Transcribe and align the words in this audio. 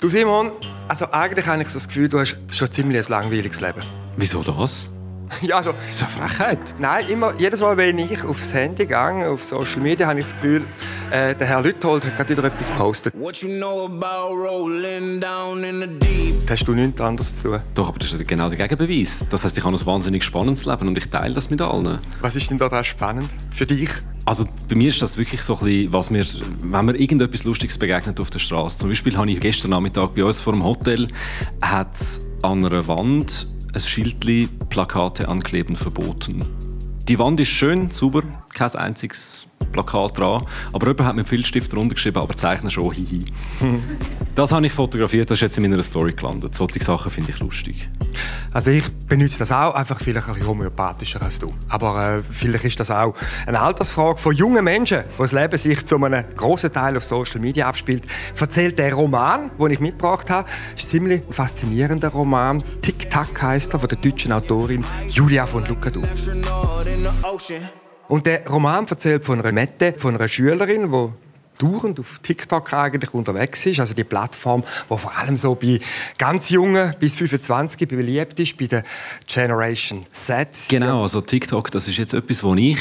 Du 0.00 0.08
Simon, 0.08 0.52
also 0.86 1.10
eigentlich 1.10 1.44
habe 1.48 1.60
ich 1.60 1.68
so 1.70 1.74
das 1.74 1.88
Gefühl, 1.88 2.08
du 2.08 2.20
hast 2.20 2.36
schon 2.50 2.70
ziemlich 2.70 3.04
ein 3.04 3.10
langweiliges 3.10 3.60
Leben. 3.60 3.82
Wieso 4.16 4.44
das? 4.44 4.88
Ja, 5.42 5.56
also, 5.56 5.72
Das 5.72 5.96
ist 5.96 6.02
eine 6.02 6.28
Frechheit. 6.28 6.58
nein, 6.78 7.08
immer, 7.08 7.34
jedes 7.38 7.60
Mal, 7.60 7.76
wenn 7.76 7.98
ich 7.98 8.22
aufs 8.24 8.52
Handy 8.52 8.86
gehe, 8.86 9.28
auf 9.28 9.44
Social 9.44 9.80
Media, 9.80 10.06
habe 10.06 10.20
ich 10.20 10.26
das 10.26 10.34
Gefühl, 10.34 10.64
äh, 11.10 11.34
der 11.34 11.46
Herr 11.46 11.62
Lüthold 11.62 12.04
hat 12.04 12.16
gerade 12.16 12.30
wieder 12.30 12.44
etwas 12.44 12.68
gepostet. 12.68 13.14
What 13.16 13.36
you 13.38 13.48
know 13.48 13.86
about 13.86 14.34
rolling 14.34 15.20
down 15.20 15.62
in 15.64 15.80
the 15.80 15.86
deep? 15.86 16.50
Hast 16.50 16.66
du 16.66 16.72
nichts 16.72 17.00
anderes 17.00 17.34
zu 17.36 17.50
tun? 17.50 17.58
Doch, 17.74 17.88
aber 17.88 17.98
das 17.98 18.12
ist 18.12 18.26
genau 18.26 18.48
der 18.48 18.66
Gegenbeweis. 18.66 19.26
Das 19.30 19.44
heißt, 19.44 19.56
ich 19.58 19.64
habe 19.64 19.76
ein 19.76 19.86
wahnsinnig 19.86 20.24
spannendes 20.24 20.64
Leben 20.64 20.88
und 20.88 20.96
ich 20.98 21.08
teile 21.08 21.34
das 21.34 21.50
mit 21.50 21.60
allen. 21.60 21.98
Was 22.20 22.36
ist 22.36 22.50
denn 22.50 22.58
da 22.58 22.84
spannend 22.84 23.28
für 23.52 23.66
dich? 23.66 23.90
Also 24.24 24.46
bei 24.68 24.74
mir 24.74 24.90
ist 24.90 25.00
das 25.00 25.16
wirklich 25.16 25.40
so 25.42 25.54
ein 25.58 25.64
bisschen, 25.64 25.92
was 25.92 26.10
mir, 26.10 26.24
wenn 26.60 26.84
mir 26.84 26.96
irgendetwas 26.96 27.44
Lustiges 27.44 27.78
begegnet 27.78 28.20
auf 28.20 28.30
der 28.30 28.38
Straße. 28.38 28.78
Zum 28.78 28.88
Beispiel 28.90 29.16
habe 29.16 29.30
ich 29.30 29.40
gestern 29.40 29.70
Nachmittag 29.70 30.14
bei 30.14 30.24
uns 30.24 30.40
vor 30.40 30.52
dem 30.52 30.64
Hotel 30.64 31.08
hat 31.62 31.88
an 32.42 32.64
einer 32.64 32.86
Wand 32.86 33.48
ein 33.74 33.80
Schildli 33.80 34.48
Plakate 34.70 35.28
ankleben 35.28 35.76
verboten. 35.76 36.46
Die 37.08 37.18
Wand 37.18 37.40
ist 37.40 37.48
schön, 37.48 37.90
sauber, 37.90 38.22
kein 38.54 38.74
einziges 38.74 39.47
Plakat 39.72 40.18
dran, 40.18 40.44
aber 40.72 40.88
jemand 40.88 41.08
hat 41.08 41.16
mit 41.16 41.28
Filzstift 41.28 41.74
runtergeschrieben, 41.74 42.22
aber 42.22 42.36
zeichne 42.36 42.70
schon, 42.70 42.92
hihi. 42.92 43.24
das 44.34 44.52
habe 44.52 44.66
ich 44.66 44.72
fotografiert, 44.72 45.30
das 45.30 45.38
ist 45.38 45.42
jetzt 45.42 45.58
in 45.58 45.68
meiner 45.68 45.82
Story 45.82 46.12
gelandet. 46.12 46.54
Solche 46.54 46.82
Sachen 46.82 47.10
finde 47.10 47.32
ich 47.32 47.38
lustig. 47.40 47.88
Also 48.52 48.70
ich 48.70 48.90
benutze 49.06 49.38
das 49.38 49.52
auch, 49.52 49.74
einfach 49.74 50.00
vielleicht 50.00 50.26
ein 50.28 50.34
bisschen 50.34 50.48
homöopathischer 50.48 51.22
als 51.22 51.38
du. 51.38 51.52
Aber 51.68 52.18
äh, 52.18 52.22
vielleicht 52.22 52.64
ist 52.64 52.80
das 52.80 52.90
auch 52.90 53.14
eine 53.46 53.60
Altersfrage 53.60 54.18
von 54.18 54.34
jungen 54.34 54.64
Menschen, 54.64 55.04
wo 55.16 55.22
das 55.22 55.32
Leben 55.32 55.56
sich 55.58 55.84
zu 55.84 55.96
einem 55.96 56.24
grossen 56.36 56.72
Teil 56.72 56.96
auf 56.96 57.04
Social 57.04 57.40
Media 57.40 57.68
abspielt. 57.68 58.04
Erzählt 58.38 58.78
der 58.78 58.94
Roman, 58.94 59.50
den 59.58 59.70
ich 59.70 59.80
mitgebracht 59.80 60.30
habe, 60.30 60.48
ist 60.76 60.84
ein 60.84 60.88
ziemlich 60.88 61.22
faszinierender 61.30 62.08
Roman. 62.08 62.62
Tic 62.82 63.10
Tac 63.10 63.40
heißt 63.40 63.74
er, 63.74 63.80
von 63.80 63.88
der 63.88 63.98
deutschen 63.98 64.32
Autorin 64.32 64.84
Julia 65.08 65.46
von 65.46 65.64
Lucadou. 65.64 66.02
Und 68.08 68.26
der 68.26 68.46
Roman 68.48 68.86
erzählt 68.86 69.24
von 69.24 69.40
einer 69.40 69.52
Mette, 69.52 69.94
von 69.96 70.16
einer 70.16 70.28
Schülerin, 70.28 70.90
die 70.90 71.08
dauernd 71.58 72.00
auf 72.00 72.20
TikTok 72.22 72.72
eigentlich 72.72 73.12
unterwegs 73.12 73.66
ist. 73.66 73.80
Also 73.80 73.94
die 73.94 74.04
Plattform, 74.04 74.64
die 74.90 74.96
vor 74.96 75.16
allem 75.16 75.36
so 75.36 75.54
bei 75.54 75.80
ganz 76.16 76.50
Jungen 76.50 76.94
bis 76.98 77.16
25 77.16 77.86
beliebt 77.88 78.40
ist, 78.40 78.56
bei 78.56 78.66
der 78.66 78.84
Generation 79.26 80.06
Z. 80.12 80.48
Genau, 80.68 81.02
also 81.02 81.20
TikTok, 81.20 81.70
das 81.70 81.88
ist 81.88 81.98
jetzt 81.98 82.14
etwas, 82.14 82.42
wo 82.42 82.54
ich 82.54 82.78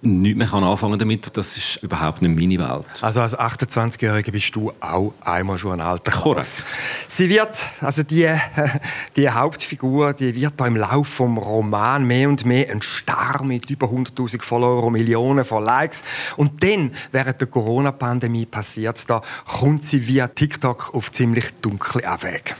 nichts 0.00 0.38
mehr 0.38 0.52
anfangen 0.52 0.98
damit. 0.98 1.36
Das 1.36 1.56
ist 1.56 1.76
überhaupt 1.82 2.22
nicht 2.22 2.38
meine 2.38 2.58
Welt. 2.58 2.86
Also 3.00 3.20
als 3.20 3.36
28-Jährige 3.36 4.32
bist 4.32 4.54
du 4.54 4.72
auch 4.80 5.12
einmal 5.20 5.58
schon 5.58 5.72
ein 5.72 5.80
alter. 5.80 6.12
Korrekt. 6.12 6.64
Sie 7.08 7.28
wird, 7.28 7.58
also 7.80 8.02
die, 8.02 8.28
die 9.16 9.28
Hauptfigur, 9.28 10.12
die 10.12 10.34
wird 10.34 10.54
da 10.56 10.66
im 10.66 10.76
Laufe 10.76 11.10
vom 11.10 11.38
Roman 11.38 12.06
mehr 12.06 12.28
und 12.28 12.44
mehr 12.44 12.70
ein 12.70 12.80
Star 12.82 13.42
mit 13.42 13.70
über 13.70 13.88
100.000 13.88 14.42
Follower 14.42 14.84
und 14.84 14.92
Millionen 14.92 15.44
von 15.44 15.64
Likes. 15.64 16.04
Und 16.36 16.62
dann, 16.62 16.92
während 17.12 17.40
der 17.40 17.48
Corona-Pandemie 17.48 18.46
passiert 18.46 19.08
da, 19.10 19.22
kommt 19.46 19.84
sie 19.84 20.06
via 20.06 20.28
TikTok 20.28 20.94
auf 20.94 21.10
ziemlich 21.12 21.54
dunkle 21.54 22.06
Abwege. 22.06 22.54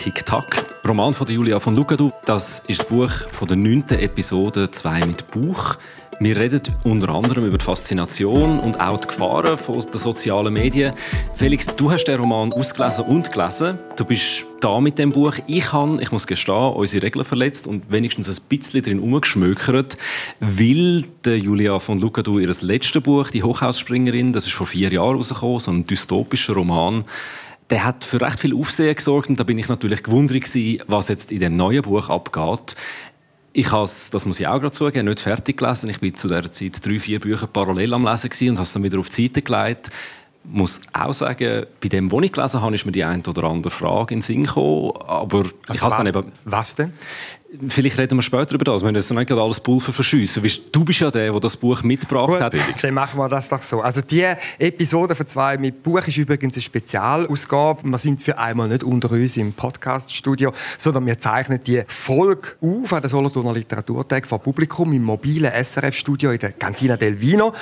Tic-Tac. 0.00 0.64
Roman 0.88 1.12
von 1.12 1.28
Julia 1.28 1.60
von 1.60 1.76
Lucadou. 1.76 2.10
Das 2.24 2.62
ist 2.66 2.80
das 2.80 2.88
Buch 2.88 3.10
von 3.32 3.46
der 3.46 3.58
neunten 3.58 3.98
Episode 3.98 4.70
«Zwei 4.70 5.04
mit 5.04 5.30
Buch». 5.30 5.76
Wir 6.20 6.36
reden 6.36 6.62
unter 6.84 7.10
anderem 7.10 7.44
über 7.44 7.58
die 7.58 7.64
Faszination 7.64 8.60
und 8.60 8.80
auch 8.80 8.96
die 8.96 9.08
Gefahren 9.08 9.58
von 9.58 9.80
den 9.80 9.98
sozialen 9.98 10.54
Medien. 10.54 10.94
Felix, 11.34 11.66
du 11.66 11.90
hast 11.90 12.04
den 12.04 12.18
Roman 12.18 12.50
ausgelesen 12.50 13.04
und 13.04 13.30
gelesen. 13.30 13.78
Du 13.96 14.06
bist 14.06 14.46
da 14.60 14.80
mit 14.80 14.98
dem 14.98 15.12
Buch. 15.12 15.34
Ich 15.46 15.70
habe, 15.70 16.00
ich 16.00 16.12
muss 16.12 16.26
gestehen, 16.26 16.72
unsere 16.72 17.02
Regeln 17.02 17.24
verletzt 17.26 17.66
und 17.66 17.90
wenigstens 17.90 18.26
ein 18.26 18.42
bisschen 18.48 18.82
drin 18.82 19.00
umgeschmökert, 19.00 19.98
weil 20.40 21.04
Julia 21.26 21.78
von 21.78 21.98
Lucadou 21.98 22.38
ihr 22.38 22.54
letztes 22.62 23.02
Buch, 23.02 23.30
«Die 23.30 23.42
Hochhausspringerin», 23.42 24.32
das 24.32 24.46
ist 24.46 24.54
vor 24.54 24.66
vier 24.66 24.90
Jahren 24.90 25.16
rausgekommen, 25.16 25.60
so 25.60 25.70
ein 25.70 25.86
dystopischer 25.86 26.54
Roman, 26.54 27.04
der 27.70 27.84
hat 27.84 28.04
für 28.04 28.20
recht 28.20 28.40
viel 28.40 28.54
Aufsehen 28.54 28.94
gesorgt 28.94 29.28
und 29.28 29.38
da 29.38 29.44
bin 29.44 29.58
ich 29.58 29.68
natürlich 29.68 30.02
gewundert 30.02 30.42
gewesen, 30.42 30.82
was 30.86 31.08
jetzt 31.08 31.30
in 31.30 31.40
dem 31.40 31.56
neuen 31.56 31.82
Buch 31.82 32.08
abgeht. 32.08 32.74
Ich 33.52 33.72
habe 33.72 33.88
das 34.10 34.26
muss 34.26 34.38
ich 34.38 34.46
auch 34.46 34.60
gerade 34.60 34.72
zugeben, 34.72 35.08
nicht 35.08 35.20
fertig 35.20 35.56
gelesen. 35.56 35.90
Ich 35.90 36.00
bin 36.00 36.14
zu 36.14 36.28
dieser 36.28 36.50
Zeit 36.50 36.84
drei, 36.84 37.00
vier 37.00 37.20
Bücher 37.20 37.46
parallel 37.46 37.94
am 37.94 38.04
Lesen 38.04 38.50
und 38.50 38.56
habe 38.56 38.62
es 38.62 38.72
dann 38.72 38.82
wieder 38.82 38.98
auf 38.98 39.08
die 39.10 39.26
Seite 39.26 39.42
gelegt. 39.42 39.90
Ich 40.44 40.50
muss 40.50 40.80
auch 40.92 41.12
sagen, 41.12 41.66
bei 41.80 41.88
dem, 41.88 42.10
was 42.10 42.22
ich 42.22 42.32
gelesen 42.32 42.62
habe, 42.62 42.74
ist 42.74 42.86
mir 42.86 42.92
die 42.92 43.04
eine 43.04 43.22
oder 43.22 43.44
andere 43.44 43.70
Frage 43.70 44.14
in 44.14 44.20
den 44.20 44.22
Sinn 44.22 44.44
gekommen. 44.44 44.92
Aber 45.06 45.44
ich 45.72 45.80
habe 45.80 45.90
es 45.90 45.96
dann 45.96 46.06
eben... 46.06 46.32
Was 46.44 46.74
denn? 46.76 46.92
Vielleicht 47.68 47.98
reden 47.98 48.16
wir 48.16 48.22
später 48.22 48.54
über 48.54 48.64
das. 48.64 48.84
Wir 48.84 48.92
müssen 48.92 49.16
nicht 49.16 49.26
gerade 49.26 49.42
alles 49.42 49.58
Pulver 49.58 49.92
verschiessen. 49.92 50.40
Du 50.70 50.84
bist 50.84 51.00
ja 51.00 51.10
der, 51.10 51.32
der 51.32 51.40
das 51.40 51.56
Buch 51.56 51.82
mitgebracht 51.82 52.40
hat. 52.40 52.54
Felix. 52.54 52.82
dann 52.82 52.94
machen 52.94 53.18
wir 53.18 53.28
das 53.28 53.48
doch 53.48 53.60
so. 53.60 53.80
Also 53.80 54.02
die 54.02 54.22
Episode 54.58 55.16
von 55.16 55.26
zwei 55.26 55.58
mit 55.58 55.82
Buch 55.82 56.06
ist 56.06 56.16
übrigens 56.16 56.54
eine 56.54 56.62
Spezialausgabe. 56.62 57.82
Wir 57.82 57.98
sind 57.98 58.22
für 58.22 58.38
einmal 58.38 58.68
nicht 58.68 58.84
unter 58.84 59.10
uns 59.10 59.36
im 59.36 59.52
Podcaststudio, 59.52 60.52
sondern 60.78 61.06
wir 61.06 61.18
zeichnen 61.18 61.60
die 61.64 61.82
Folge 61.88 62.52
auf 62.60 62.92
an 62.92 63.00
der 63.00 63.10
Solothurner 63.10 63.52
Literaturtag 63.52 64.28
vor 64.28 64.38
Publikum 64.38 64.92
im 64.92 65.02
mobilen 65.02 65.50
SRF-Studio 65.52 66.30
in 66.30 66.38
der 66.38 66.52
Cantina 66.52 66.96
del 66.96 67.20
Vino. 67.20 67.52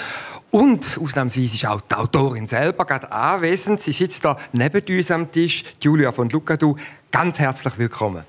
Und 0.51 0.99
ausnahmsweise 1.03 1.57
ist 1.57 1.67
auch 1.67 1.81
die 1.81 1.95
Autorin 1.95 2.47
selber 2.47 2.85
gerade 2.85 3.11
anwesend. 3.11 3.81
Sie 3.81 3.93
sitzt 3.93 4.23
da 4.23 4.37
neben 4.53 4.83
uns 4.87 5.11
am 5.11 5.33
Tisch, 5.33 5.65
Julia 5.81 6.13
von 6.13 6.29
Lucadou. 6.29 6.77
Ganz 7.11 7.39
herzlich 7.39 7.79
willkommen. 7.79 8.25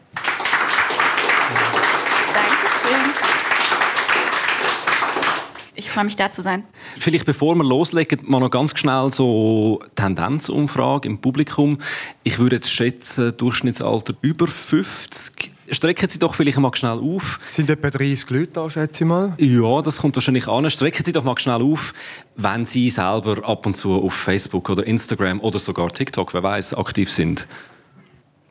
Freue 5.99 6.05
mich, 6.05 6.15
da 6.15 6.31
zu 6.31 6.41
sein. 6.41 6.63
Vielleicht 6.97 7.25
bevor 7.25 7.55
wir 7.55 7.63
loslegen, 7.65 8.21
mal 8.23 8.39
noch 8.39 8.49
ganz 8.49 8.77
schnell 8.77 9.11
so 9.11 9.81
Tendenzumfrage 9.95 11.09
im 11.09 11.19
Publikum. 11.19 11.77
Ich 12.23 12.39
würde 12.39 12.55
jetzt 12.55 12.71
schätzen, 12.71 13.35
Durchschnittsalter 13.35 14.13
über 14.21 14.47
50. 14.47 15.51
Strecken 15.71 16.07
Sie 16.07 16.17
doch 16.17 16.35
vielleicht 16.35 16.57
mal 16.57 16.73
schnell 16.73 16.99
auf. 16.99 17.39
Sind 17.49 17.69
etwa 17.69 17.89
30 17.89 18.29
Leute 18.29 18.51
da, 18.53 18.69
schätze 18.69 19.03
ich 19.03 19.07
mal? 19.07 19.33
Ja, 19.37 19.81
das 19.81 19.97
kommt 19.97 20.15
wahrscheinlich 20.15 20.47
an. 20.47 20.69
Strecken 20.71 21.03
Sie 21.03 21.11
doch 21.11 21.23
mal 21.25 21.37
schnell 21.37 21.61
auf, 21.61 21.93
wenn 22.37 22.65
Sie 22.65 22.89
selber 22.89 23.45
ab 23.45 23.65
und 23.65 23.75
zu 23.75 23.93
auf 24.01 24.13
Facebook 24.13 24.69
oder 24.69 24.87
Instagram 24.87 25.41
oder 25.41 25.59
sogar 25.59 25.89
TikTok, 25.89 26.33
wer 26.33 26.43
weiß, 26.43 26.75
aktiv 26.75 27.11
sind. 27.11 27.45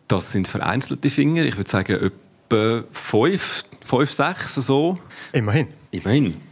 Das 0.06 0.32
sind 0.32 0.47
vereinzelte 0.47 1.09
Finger. 1.09 1.44
Ich 1.44 1.56
würde 1.56 1.70
sagen 1.70 2.12
etwa 2.50 2.84
fünf, 2.92 3.65
fünf 3.86 4.10
sechs 4.10 4.54
so. 4.54 4.98
Immerhin. 5.32 5.69
Immerhin. 5.91 6.48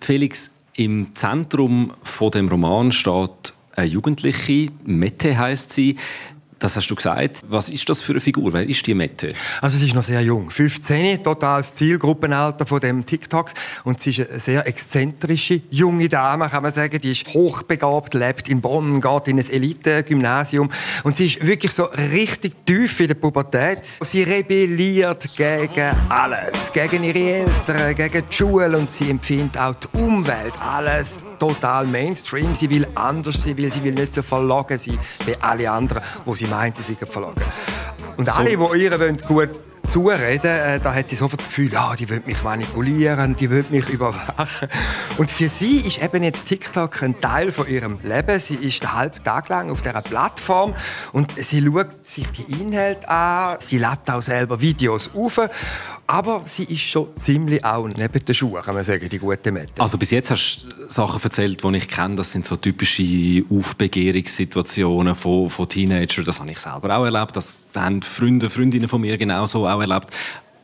Felix, 0.00 0.50
im 0.74 1.14
Zentrum 1.14 1.92
von 2.02 2.30
dem 2.30 2.48
Roman 2.48 2.90
steht 2.92 3.52
eine 3.76 3.86
Jugendliche, 3.86 4.70
Mette 4.84 5.36
heißt 5.36 5.72
sie. 5.72 5.96
Das 6.60 6.76
hast 6.76 6.88
du 6.88 6.94
gesagt. 6.94 7.40
Was 7.48 7.70
ist 7.70 7.88
das 7.88 8.02
für 8.02 8.12
eine 8.12 8.20
Figur? 8.20 8.52
Wer 8.52 8.68
ist 8.68 8.86
die 8.86 8.92
Mette? 8.92 9.32
Also 9.62 9.78
sie 9.78 9.86
ist 9.86 9.94
noch 9.94 10.02
sehr 10.02 10.20
jung, 10.20 10.50
15, 10.50 11.24
totales 11.24 11.74
Zielgruppenalter 11.74 12.66
von 12.66 12.80
dem 12.80 13.06
TikTok 13.06 13.50
und 13.84 14.02
sie 14.02 14.10
ist 14.10 14.28
eine 14.28 14.38
sehr 14.38 14.66
exzentrische 14.66 15.62
junge 15.70 16.10
Dame, 16.10 16.50
kann 16.50 16.62
man 16.62 16.72
sagen. 16.72 17.00
Die 17.00 17.12
ist 17.12 17.26
hochbegabt, 17.28 18.12
lebt 18.12 18.50
in 18.50 18.60
Bonn, 18.60 19.00
geht 19.00 19.28
in 19.28 19.38
ein 19.38 19.50
Elite-Gymnasium 19.50 20.70
und 21.02 21.16
sie 21.16 21.26
ist 21.26 21.46
wirklich 21.46 21.72
so 21.72 21.84
richtig 21.84 22.66
tief 22.66 23.00
in 23.00 23.08
der 23.08 23.14
Pubertät. 23.14 23.80
Sie 24.02 24.22
rebelliert 24.22 25.34
gegen 25.34 25.96
alles, 26.10 26.70
gegen 26.74 27.04
ihre 27.04 27.18
Eltern, 27.18 27.94
gegen 27.94 28.22
die 28.30 28.36
Schule 28.36 28.76
und 28.76 28.90
sie 28.90 29.08
empfindet 29.08 29.56
auch 29.56 29.76
die 29.76 29.98
Umwelt, 29.98 30.52
alles 30.60 31.20
total 31.40 31.86
Mainstream. 31.86 32.54
Sie 32.54 32.70
will 32.70 32.86
anders, 32.94 33.42
sie 33.42 33.56
will, 33.56 33.72
sie 33.72 33.82
will 33.82 33.94
nicht 33.94 34.14
so 34.14 34.22
verlogen 34.22 34.78
sein 34.78 34.98
wie 35.26 35.34
alle 35.40 35.68
anderen, 35.68 36.02
wo 36.24 36.34
sie 36.36 36.46
meint, 36.46 36.76
sie 36.76 36.82
seien 36.84 36.98
verlogen. 36.98 37.42
Und 38.16 38.28
alle, 38.28 38.50
die 38.50 38.82
ihr 38.84 39.00
wollen, 39.00 39.18
gut 39.18 39.50
zureden, 39.90 40.46
äh, 40.46 40.78
da 40.78 40.94
hat 40.94 41.08
sie 41.08 41.16
sofort 41.16 41.40
das 41.40 41.48
Gefühl, 41.48 41.72
ja, 41.72 41.96
die 41.96 42.08
will 42.08 42.22
mich 42.24 42.44
manipulieren, 42.44 43.34
die 43.34 43.50
will 43.50 43.64
mich 43.70 43.88
überwachen. 43.88 44.68
Und 45.18 45.30
für 45.30 45.48
sie 45.48 45.80
ist 45.80 46.00
eben 46.00 46.22
jetzt 46.22 46.46
TikTok 46.46 47.02
ein 47.02 47.20
Teil 47.20 47.50
von 47.50 47.66
ihrem 47.66 47.98
Leben. 48.04 48.38
Sie 48.38 48.54
ist 48.54 48.82
einen 48.84 48.94
halben 48.94 49.24
Tag 49.24 49.48
lang 49.48 49.70
auf 49.70 49.82
dieser 49.82 50.02
Plattform 50.02 50.74
und 51.12 51.32
sie 51.36 51.64
schaut 51.64 52.06
sich 52.06 52.26
die 52.30 52.60
Inhalte 52.60 53.08
an, 53.08 53.56
sie 53.58 53.78
lädt 53.78 54.08
auch 54.08 54.22
selber 54.22 54.60
Videos 54.60 55.10
auf, 55.12 55.40
aber 56.06 56.42
sie 56.46 56.64
ist 56.64 56.82
schon 56.82 57.08
ziemlich 57.16 57.64
auch 57.64 57.86
neben 57.86 58.24
den 58.24 58.34
Schuhen, 58.34 58.62
kann 58.62 58.74
man 58.74 58.84
sagen, 58.84 59.08
die 59.08 59.18
gute 59.18 59.52
Mette. 59.52 59.80
Also 59.80 59.98
bis 59.98 60.10
jetzt 60.10 60.30
hast 60.30 60.66
du 60.68 60.90
Sachen 60.90 61.22
erzählt, 61.22 61.62
die 61.62 61.76
ich 61.76 61.88
kenne. 61.88 62.16
Das 62.16 62.32
sind 62.32 62.46
so 62.46 62.56
typische 62.56 63.44
Aufbegehrungssituationen 63.48 65.14
von, 65.14 65.48
von 65.48 65.68
Teenagern. 65.68 66.24
Das 66.24 66.40
habe 66.40 66.50
ich 66.50 66.58
selber 66.58 66.96
auch 66.96 67.04
erlebt. 67.04 67.36
Das 67.36 67.68
haben 67.76 68.02
Freunde, 68.02 68.50
Freundinnen 68.50 68.88
von 68.88 69.00
mir 69.00 69.16
genauso 69.18 69.68
auch 69.68 69.79
erlebt. 69.80 70.08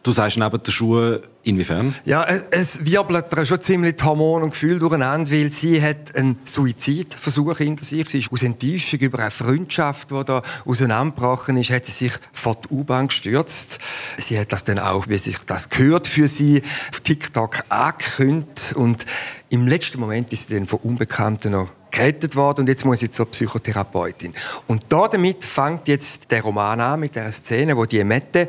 Du 0.07 0.13
sagst 0.13 0.37
neben 0.37 0.63
der 0.63 0.71
Schuhe 0.71 1.23
inwiefern? 1.43 1.93
Ja, 2.05 2.23
es, 2.23 2.45
es 2.53 2.87
wirbelt 2.87 3.27
ihr 3.37 3.45
schon 3.45 3.61
ziemlich 3.61 3.97
die 3.97 4.05
Hormone 4.05 4.45
und 4.45 4.51
Gefühle 4.53 4.79
durcheinander, 4.79 5.33
weil 5.33 5.51
sie 5.51 5.83
hat 5.83 6.15
einen 6.15 6.39
Suizidversuch 6.45 7.59
hinter 7.59 7.85
sich. 7.85 8.09
Sie 8.09 8.21
ist 8.21 8.31
aus 8.31 8.45
Enttäuschung 8.45 9.01
über 9.01 9.19
eine 9.19 9.33
Freundschaft, 9.33 10.13
die 10.13 10.25
da 10.25 10.43
auseinandergebrochen 10.65 11.57
ist, 11.57 11.71
hat 11.71 11.87
sie 11.87 11.93
sich 11.93 12.13
vor 12.33 12.55
die 12.55 12.73
U-Bahn 12.73 13.09
gestürzt. 13.09 13.81
Sie 14.17 14.39
hat 14.39 14.53
das 14.53 14.63
dann 14.63 14.79
auch, 14.79 15.09
wie 15.09 15.19
sich 15.19 15.39
das 15.45 15.71
gehört, 15.71 16.07
für 16.07 16.29
sie 16.29 16.63
auf 16.93 17.01
TikTok 17.01 17.65
angekündigt 17.69 18.75
und 18.77 19.05
im 19.49 19.67
letzten 19.67 19.99
Moment 19.99 20.33
ist 20.33 20.47
sie 20.47 20.55
dann 20.55 20.69
von 20.69 20.79
Unbekannten 20.85 21.51
noch 21.51 21.69
gerettet 21.91 22.37
worden 22.37 22.61
und 22.61 22.69
jetzt 22.69 22.85
muss 22.85 23.01
sie 23.01 23.11
zur 23.11 23.29
Psychotherapeutin. 23.29 24.35
Und 24.69 24.85
damit 24.91 25.43
fängt 25.43 25.89
jetzt 25.89 26.31
der 26.31 26.43
Roman 26.43 26.81
an 26.81 27.01
mit 27.01 27.17
der 27.17 27.33
Szene, 27.33 27.77
wo 27.77 27.87
die 27.87 28.05
Mette 28.05 28.49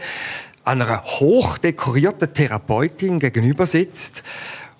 einer 0.67 1.03
hochdekorierten 1.03 2.33
Therapeutin 2.33 3.19
gegenüber 3.19 3.65
sitzt. 3.65 4.23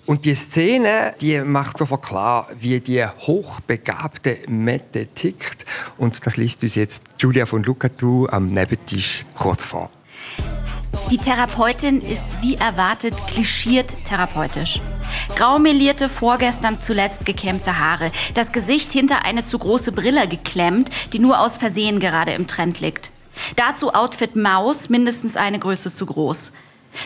Und 0.06 0.24
die 0.24 0.34
Szene, 0.34 1.14
die 1.20 1.40
macht 1.40 1.76
sofort 1.76 2.02
klar, 2.02 2.48
wie 2.58 2.80
die 2.80 3.04
hochbegabte 3.04 4.38
Mette 4.48 5.06
tickt. 5.06 5.66
Und 5.98 6.24
das 6.24 6.36
liest 6.36 6.62
uns 6.62 6.76
jetzt 6.76 7.02
Julia 7.18 7.44
von 7.44 7.62
Lucatu 7.62 8.26
am 8.30 8.46
Nebentisch 8.46 9.26
kurz 9.34 9.64
vor. 9.64 9.90
Die 11.10 11.18
Therapeutin 11.18 12.00
ist 12.00 12.26
wie 12.40 12.54
erwartet 12.54 13.26
klischiert 13.26 13.94
therapeutisch. 14.04 14.80
Graumelierte, 15.36 16.08
vorgestern 16.08 16.80
zuletzt 16.80 17.24
gekämmte 17.24 17.78
Haare, 17.78 18.10
das 18.34 18.52
Gesicht 18.52 18.92
hinter 18.92 19.24
eine 19.24 19.44
zu 19.44 19.58
große 19.58 19.92
Brille 19.92 20.26
geklemmt, 20.28 20.90
die 21.12 21.18
nur 21.18 21.40
aus 21.40 21.56
Versehen 21.56 21.98
gerade 22.00 22.32
im 22.32 22.46
Trend 22.46 22.80
liegt. 22.80 23.10
Dazu 23.56 23.92
Outfit 23.92 24.36
Maus, 24.36 24.88
mindestens 24.88 25.36
eine 25.36 25.58
Größe 25.58 25.92
zu 25.92 26.06
groß. 26.06 26.52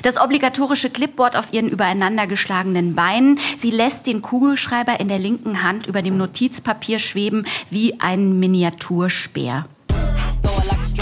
Das 0.03 0.19
obligatorische 0.21 0.91
Clipboard 0.91 1.37
auf 1.37 1.53
ihren 1.53 1.69
übereinander 1.69 2.27
geschlagenen 2.27 2.95
Beinen. 2.95 3.39
Sie 3.59 3.71
lässt 3.71 4.07
den 4.07 4.23
Kugelschreiber 4.23 5.01
in 5.01 5.09
der 5.09 5.19
linken 5.19 5.63
Hand 5.63 5.87
über 5.87 6.03
dem 6.03 6.17
Notizpapier 6.17 6.99
schweben 6.99 7.45
wie 7.71 8.01
ein 8.01 8.39
Miniaturspeer. 8.39 9.65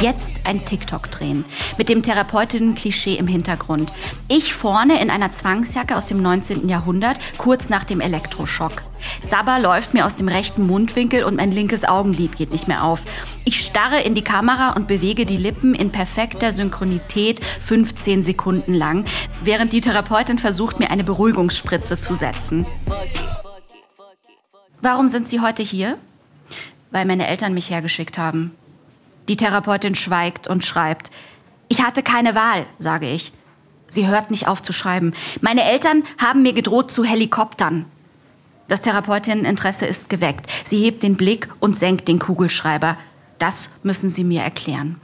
Jetzt 0.00 0.32
ein 0.44 0.64
TikTok 0.64 1.10
drehen. 1.10 1.44
Mit 1.76 1.90
dem 1.90 2.02
Therapeutinnen-Klischee 2.02 3.16
im 3.16 3.26
Hintergrund. 3.26 3.92
Ich 4.28 4.54
vorne 4.54 4.98
in 5.00 5.10
einer 5.10 5.30
Zwangsjacke 5.30 5.94
aus 5.94 6.06
dem 6.06 6.22
19. 6.22 6.70
Jahrhundert, 6.70 7.18
kurz 7.36 7.68
nach 7.68 7.84
dem 7.84 8.00
Elektroschock. 8.00 8.82
Sabber 9.28 9.58
läuft 9.58 9.92
mir 9.92 10.06
aus 10.06 10.16
dem 10.16 10.28
rechten 10.28 10.66
Mundwinkel 10.66 11.24
und 11.24 11.36
mein 11.36 11.52
linkes 11.52 11.84
Augenlid 11.84 12.36
geht 12.36 12.50
nicht 12.50 12.66
mehr 12.66 12.84
auf. 12.84 13.02
Ich 13.44 13.64
starre 13.64 14.00
in 14.00 14.14
die 14.14 14.24
Kamera 14.24 14.70
und 14.70 14.88
bewege 14.88 15.26
die 15.26 15.36
Lippen 15.36 15.74
in 15.74 15.90
perfekter 15.90 16.52
Synchronität 16.52 17.44
15 17.60 18.22
Sekunden 18.22 18.72
lang, 18.72 19.04
während 19.42 19.72
die 19.74 19.82
Therapeutin 19.82 20.38
versucht, 20.38 20.78
mir 20.78 20.90
eine 20.90 21.04
Beruhigungsspritze 21.04 22.00
zu 22.00 22.14
setzen. 22.14 22.64
Warum 24.80 25.08
sind 25.08 25.28
Sie 25.28 25.40
heute 25.40 25.62
hier? 25.62 25.98
Weil 26.90 27.04
meine 27.04 27.28
Eltern 27.28 27.52
mich 27.52 27.70
hergeschickt 27.70 28.16
haben. 28.16 28.52
Die 29.30 29.36
Therapeutin 29.36 29.94
schweigt 29.94 30.48
und 30.48 30.64
schreibt. 30.64 31.12
Ich 31.68 31.84
hatte 31.84 32.02
keine 32.02 32.34
Wahl, 32.34 32.66
sage 32.78 33.08
ich. 33.08 33.30
Sie 33.88 34.08
hört 34.08 34.32
nicht 34.32 34.48
auf 34.48 34.60
zu 34.60 34.72
schreiben. 34.72 35.14
Meine 35.40 35.62
Eltern 35.62 36.02
haben 36.18 36.42
mir 36.42 36.52
gedroht 36.52 36.90
zu 36.90 37.04
Helikoptern. 37.04 37.84
Das 38.66 38.80
Therapeutinneninteresse 38.80 39.86
ist 39.86 40.08
geweckt. 40.08 40.50
Sie 40.64 40.82
hebt 40.82 41.04
den 41.04 41.16
Blick 41.16 41.48
und 41.60 41.76
senkt 41.76 42.08
den 42.08 42.18
Kugelschreiber. 42.18 42.96
Das 43.38 43.70
müssen 43.84 44.10
Sie 44.10 44.24
mir 44.24 44.42
erklären. 44.42 45.00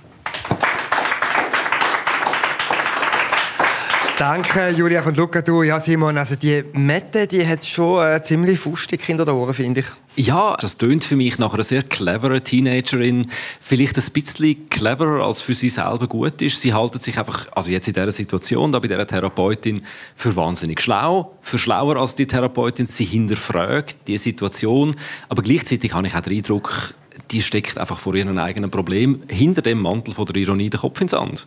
Danke, 4.19 4.71
Julia 4.71 5.03
von 5.03 5.15
Luca. 5.15 5.43
Du, 5.43 5.63
ja, 5.63 5.79
Simon, 5.79 6.17
also 6.17 6.37
die 6.37 6.65
Mette, 6.73 7.27
die 7.27 7.47
hat 7.47 7.67
schon 7.67 8.03
äh, 8.03 8.23
ziemlich 8.23 8.59
fustig 8.59 9.03
hinter 9.03 9.27
den 9.27 9.35
Ohren, 9.35 9.53
finde 9.53 9.81
ich. 9.81 9.87
Ja, 10.17 10.57
das 10.59 10.79
tönt 10.79 11.05
für 11.05 11.17
mich 11.17 11.39
nach 11.39 11.53
einer 11.53 11.63
sehr 11.63 11.83
cleveren 11.83 12.43
Teenagerin. 12.43 13.27
Vielleicht 13.61 13.99
ein 13.99 14.13
bisschen 14.15 14.71
cleverer, 14.71 15.23
als 15.23 15.43
für 15.43 15.53
sie 15.53 15.69
selber 15.69 16.07
gut 16.07 16.41
ist. 16.41 16.63
Sie 16.63 16.73
halten 16.73 16.99
sich 16.99 17.19
einfach, 17.19 17.47
also 17.53 17.71
jetzt 17.71 17.89
in 17.89 17.93
dieser 17.93 18.11
Situation, 18.11 18.73
da 18.73 18.79
bei 18.79 18.89
dieser 18.89 19.07
Therapeutin, 19.07 19.83
für 20.15 20.35
wahnsinnig 20.35 20.81
schlau. 20.81 21.37
Für 21.43 21.59
schlauer 21.59 21.97
als 21.97 22.15
die 22.15 22.27
Therapeutin. 22.27 22.87
Sie 22.87 23.05
hinterfragt 23.05 23.99
die 24.07 24.17
Situation. 24.17 24.97
Aber 25.29 25.43
gleichzeitig 25.43 25.93
habe 25.93 26.07
ich 26.07 26.15
auch 26.15 26.21
den 26.21 26.39
Eindruck, 26.39 26.95
die 27.33 27.43
steckt 27.43 27.77
einfach 27.77 27.99
vor 27.99 28.15
ihrem 28.15 28.39
eigenen 28.39 28.71
Problem 28.71 29.25
hinter 29.29 29.61
dem 29.61 29.83
Mantel 29.83 30.15
von 30.15 30.25
der 30.25 30.37
Ironie 30.37 30.71
den 30.71 30.81
Kopf 30.81 31.03
ins 31.03 31.11
Sand. 31.11 31.47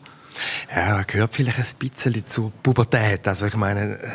Ja, 0.75 1.03
gehört 1.03 1.35
vielleicht 1.35 1.59
ein 1.59 1.65
bisschen 1.79 2.27
zur 2.27 2.51
Pubertät. 2.63 3.27
Also 3.27 3.47
ich 3.47 3.55
meine, 3.55 3.95
äh, 3.95 4.07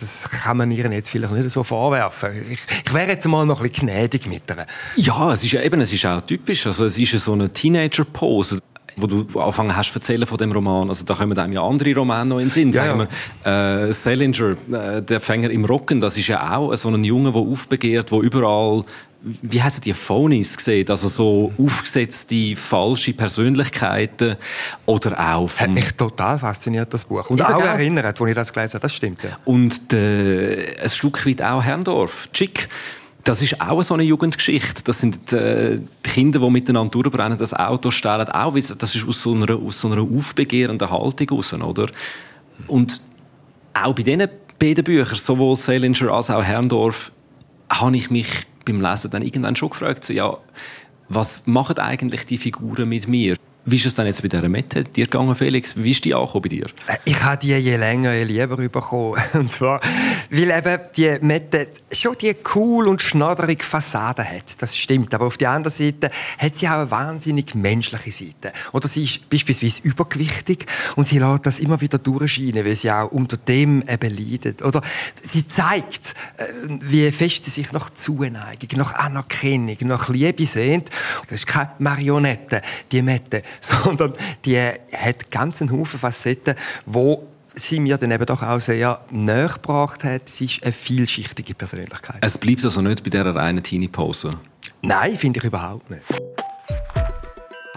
das 0.00 0.28
kann 0.30 0.56
man 0.56 0.70
ihr 0.70 0.90
jetzt 0.90 1.10
vielleicht 1.10 1.32
nicht 1.32 1.50
so 1.50 1.64
vorwerfen. 1.64 2.30
Ich, 2.50 2.60
ich 2.86 2.94
wäre 2.94 3.08
jetzt 3.08 3.26
mal 3.26 3.46
noch 3.46 3.60
ein 3.60 3.70
bisschen 3.70 3.88
gnädig 3.88 4.26
mit 4.26 4.42
ihr. 4.50 4.66
Ja, 4.96 5.32
es 5.32 5.44
ist 5.44 5.52
ja 5.52 5.62
eben, 5.62 5.80
es 5.80 5.92
ist 5.92 6.04
auch 6.06 6.20
typisch. 6.20 6.66
Also 6.66 6.84
es 6.84 6.98
ist 6.98 7.12
so 7.18 7.32
eine 7.32 7.52
Teenager-Pose 7.52 8.58
wo 9.00 9.06
du 9.06 9.26
angefangen 9.38 9.76
hast 9.76 9.92
zu 9.92 9.98
erzählen 9.98 10.26
von 10.26 10.38
dem 10.38 10.52
Roman. 10.52 10.88
Also 10.88 11.04
da 11.04 11.14
kommen 11.14 11.38
einem 11.38 11.52
ja 11.52 11.62
andere 11.62 11.94
Romane 11.94 12.28
noch 12.28 12.38
in 12.38 12.46
den 12.46 12.50
Sinn. 12.50 12.72
Ja, 12.72 12.86
Sagen 12.86 13.08
wir, 13.44 13.86
äh, 13.88 13.92
Salinger, 13.92 14.56
äh, 14.72 15.02
der 15.02 15.20
Fänger 15.20 15.50
im 15.50 15.64
Rocken, 15.64 16.00
das 16.00 16.18
ist 16.18 16.28
ja 16.28 16.56
auch 16.56 16.74
so 16.74 16.88
ein 16.88 17.04
Junge, 17.04 17.32
der 17.32 17.40
aufbegehrt, 17.40 18.10
der 18.10 18.18
überall 18.20 18.84
wie 19.20 19.60
heißen 19.60 19.82
die 19.82 19.92
Phonies 19.92 20.56
gesehen, 20.56 20.88
also 20.88 21.08
so 21.08 21.52
aufgesetzte 21.58 22.54
falsche 22.54 23.12
Persönlichkeiten 23.12 24.36
oder 24.86 25.18
auch 25.18 25.50
hat 25.58 25.70
mich 25.70 25.92
total 25.92 26.38
fasziniert 26.38 26.92
das 26.94 27.04
Buch 27.04 27.28
und 27.28 27.40
ja, 27.40 27.54
auch 27.54 27.60
erinnert, 27.60 28.04
als 28.04 28.20
ich 28.20 28.34
das 28.34 28.52
gelesen 28.52 28.74
habe, 28.74 28.82
das 28.82 28.94
stimmt. 28.94 29.24
Ja. 29.24 29.30
Und 29.44 29.92
äh, 29.92 30.76
ein 30.80 30.88
Stück 30.88 31.26
weit 31.26 31.42
auch 31.42 31.62
Herrndorf, 31.62 32.30
Chick. 32.32 32.68
Das 33.24 33.42
ist 33.42 33.60
auch 33.60 33.82
so 33.82 33.94
eine 33.94 34.04
Jugendgeschichte. 34.04 34.82
Das 34.84 35.00
sind 35.00 35.32
äh, 35.32 35.78
die 36.06 36.08
Kinder, 36.08 36.38
die 36.38 36.50
miteinander 36.50 36.90
durchbrennen, 36.90 37.36
das 37.36 37.52
Auto 37.52 37.90
stellen. 37.90 38.28
Auch, 38.30 38.54
das 38.54 38.94
ist 38.94 39.06
aus 39.06 39.20
so 39.20 39.34
einer, 39.34 39.54
aus 39.54 39.80
so 39.80 39.90
einer 39.90 40.00
aufbegehrenden 40.00 40.88
Haltung 40.88 41.28
raus, 41.30 41.52
oder? 41.52 41.88
Und 42.68 43.02
auch 43.74 43.94
bei 43.94 44.02
diesen 44.02 44.28
beiden 44.58 44.84
Büchern, 44.84 45.18
sowohl 45.18 45.56
Salinger 45.56 46.10
als 46.10 46.30
auch 46.30 46.42
Herrndorf, 46.42 47.12
habe 47.68 47.96
ich 47.96 48.08
mich 48.10 48.46
beim 48.68 48.80
Lesen 48.80 49.10
dann 49.10 49.22
irgendwann 49.22 49.56
schon 49.56 49.70
gefragt, 49.70 50.04
so, 50.04 50.12
ja, 50.12 50.36
was 51.08 51.46
machen 51.46 51.78
eigentlich 51.78 52.24
die 52.26 52.38
Figuren 52.38 52.88
mit 52.88 53.08
mir? 53.08 53.36
Wie 53.70 53.76
ist 53.76 53.84
es 53.84 53.94
dann 53.94 54.06
jetzt 54.06 54.22
bei 54.22 54.28
dieser 54.28 54.48
Mette 54.48 54.82
dir 54.82 55.04
gegangen, 55.04 55.34
Felix? 55.34 55.76
Wie 55.76 55.90
ist 55.90 56.02
die 56.02 56.14
angekommen 56.14 56.42
bei 56.42 56.48
dir? 56.48 56.66
Äh, 56.86 56.96
ich 57.04 57.22
habe 57.22 57.36
die 57.36 57.48
je 57.48 57.76
länger, 57.76 58.14
je 58.14 58.24
lieber 58.24 58.56
bekommen. 58.56 59.20
Und 59.34 59.50
zwar, 59.50 59.80
weil 60.30 60.50
eben 60.50 60.80
die 60.96 61.18
Mette 61.20 61.68
schon 61.92 62.16
die 62.18 62.34
cool 62.54 62.88
und 62.88 63.02
schnodderige 63.02 63.62
Fassade 63.62 64.24
hat. 64.24 64.62
Das 64.62 64.74
stimmt. 64.76 65.12
Aber 65.12 65.26
auf 65.26 65.36
der 65.36 65.50
anderen 65.50 65.76
Seite 65.76 66.10
hat 66.38 66.56
sie 66.56 66.66
auch 66.66 66.78
eine 66.78 66.90
wahnsinnig 66.90 67.54
menschliche 67.54 68.10
Seite. 68.10 68.52
Oder 68.72 68.88
sie 68.88 69.04
ist 69.04 69.28
beispielsweise 69.28 69.82
übergewichtig 69.82 70.64
und 70.96 71.06
sie 71.06 71.18
lässt 71.18 71.44
das 71.44 71.58
immer 71.58 71.80
wieder 71.82 71.98
durchscheinen, 71.98 72.64
weil 72.64 72.74
sie 72.74 72.90
auch 72.90 73.10
unter 73.10 73.36
dem 73.36 73.82
eben 73.86 74.16
leidet. 74.16 74.62
Oder 74.62 74.80
sie 75.22 75.46
zeigt, 75.46 76.14
äh, 76.38 76.44
wie 76.80 77.12
fest 77.12 77.44
sie 77.44 77.50
sich 77.50 77.72
nach 77.72 77.90
Zuneigung, 77.90 78.68
nach 78.76 78.94
Anerkennung, 78.94 79.76
nach 79.80 80.08
Liebe 80.08 80.46
sehnt. 80.46 80.88
Das 81.28 81.40
ist 81.40 81.46
keine 81.46 81.72
Marionette, 81.78 82.62
die 82.92 83.02
Mette 83.02 83.42
sondern 83.84 84.12
die 84.44 84.58
hat 84.58 85.30
ganz 85.30 85.60
einen 85.60 85.72
Haufen 85.72 85.98
Facetten, 85.98 86.54
wo 86.86 87.26
sie 87.54 87.80
mir 87.80 87.96
dann 87.98 88.10
eben 88.10 88.26
doch 88.26 88.42
auch 88.42 88.60
sehr 88.60 89.00
näher 89.10 89.48
gebracht 89.48 90.04
hat. 90.04 90.28
Sie 90.28 90.44
ist 90.46 90.62
eine 90.62 90.72
vielschichtige 90.72 91.54
Persönlichkeit. 91.54 92.18
Es 92.20 92.38
bleibt 92.38 92.64
also 92.64 92.80
nicht 92.80 93.02
bei 93.02 93.10
dieser 93.10 93.34
reinen 93.34 93.62
Teenie-Pose? 93.62 94.38
Nein, 94.82 95.16
finde 95.18 95.40
ich 95.40 95.44
überhaupt 95.44 95.90
nicht. 95.90 96.02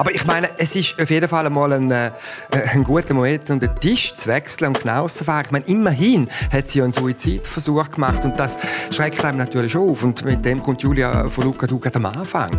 Aber 0.01 0.11
ich 0.15 0.25
meine, 0.25 0.49
es 0.57 0.75
ist 0.75 0.99
auf 0.99 1.11
jeden 1.11 1.29
Fall 1.29 1.47
mal 1.51 1.73
ein, 1.73 1.91
äh, 1.91 2.09
ein 2.73 2.83
guter 2.83 3.13
Moment, 3.13 3.47
um 3.51 3.59
den 3.59 3.75
Tisch 3.79 4.15
zu 4.15 4.29
wechseln 4.29 4.69
und 4.69 4.81
genau 4.81 5.07
zu 5.07 5.23
fahren. 5.23 5.43
Ich 5.45 5.51
meine, 5.51 5.65
immerhin 5.65 6.27
hat 6.51 6.69
sie 6.69 6.81
einen 6.81 6.91
Suizidversuch 6.91 7.91
gemacht 7.91 8.25
und 8.25 8.35
das 8.39 8.57
schreckt 8.89 9.23
einem 9.23 9.37
natürlich 9.37 9.77
auf. 9.77 10.01
Und 10.01 10.25
mit 10.25 10.43
dem 10.43 10.63
kommt 10.63 10.81
Julia 10.81 11.29
von 11.29 11.43
Luca 11.43 11.67
Duca 11.67 11.91
am 11.93 12.07
Anfang. 12.07 12.49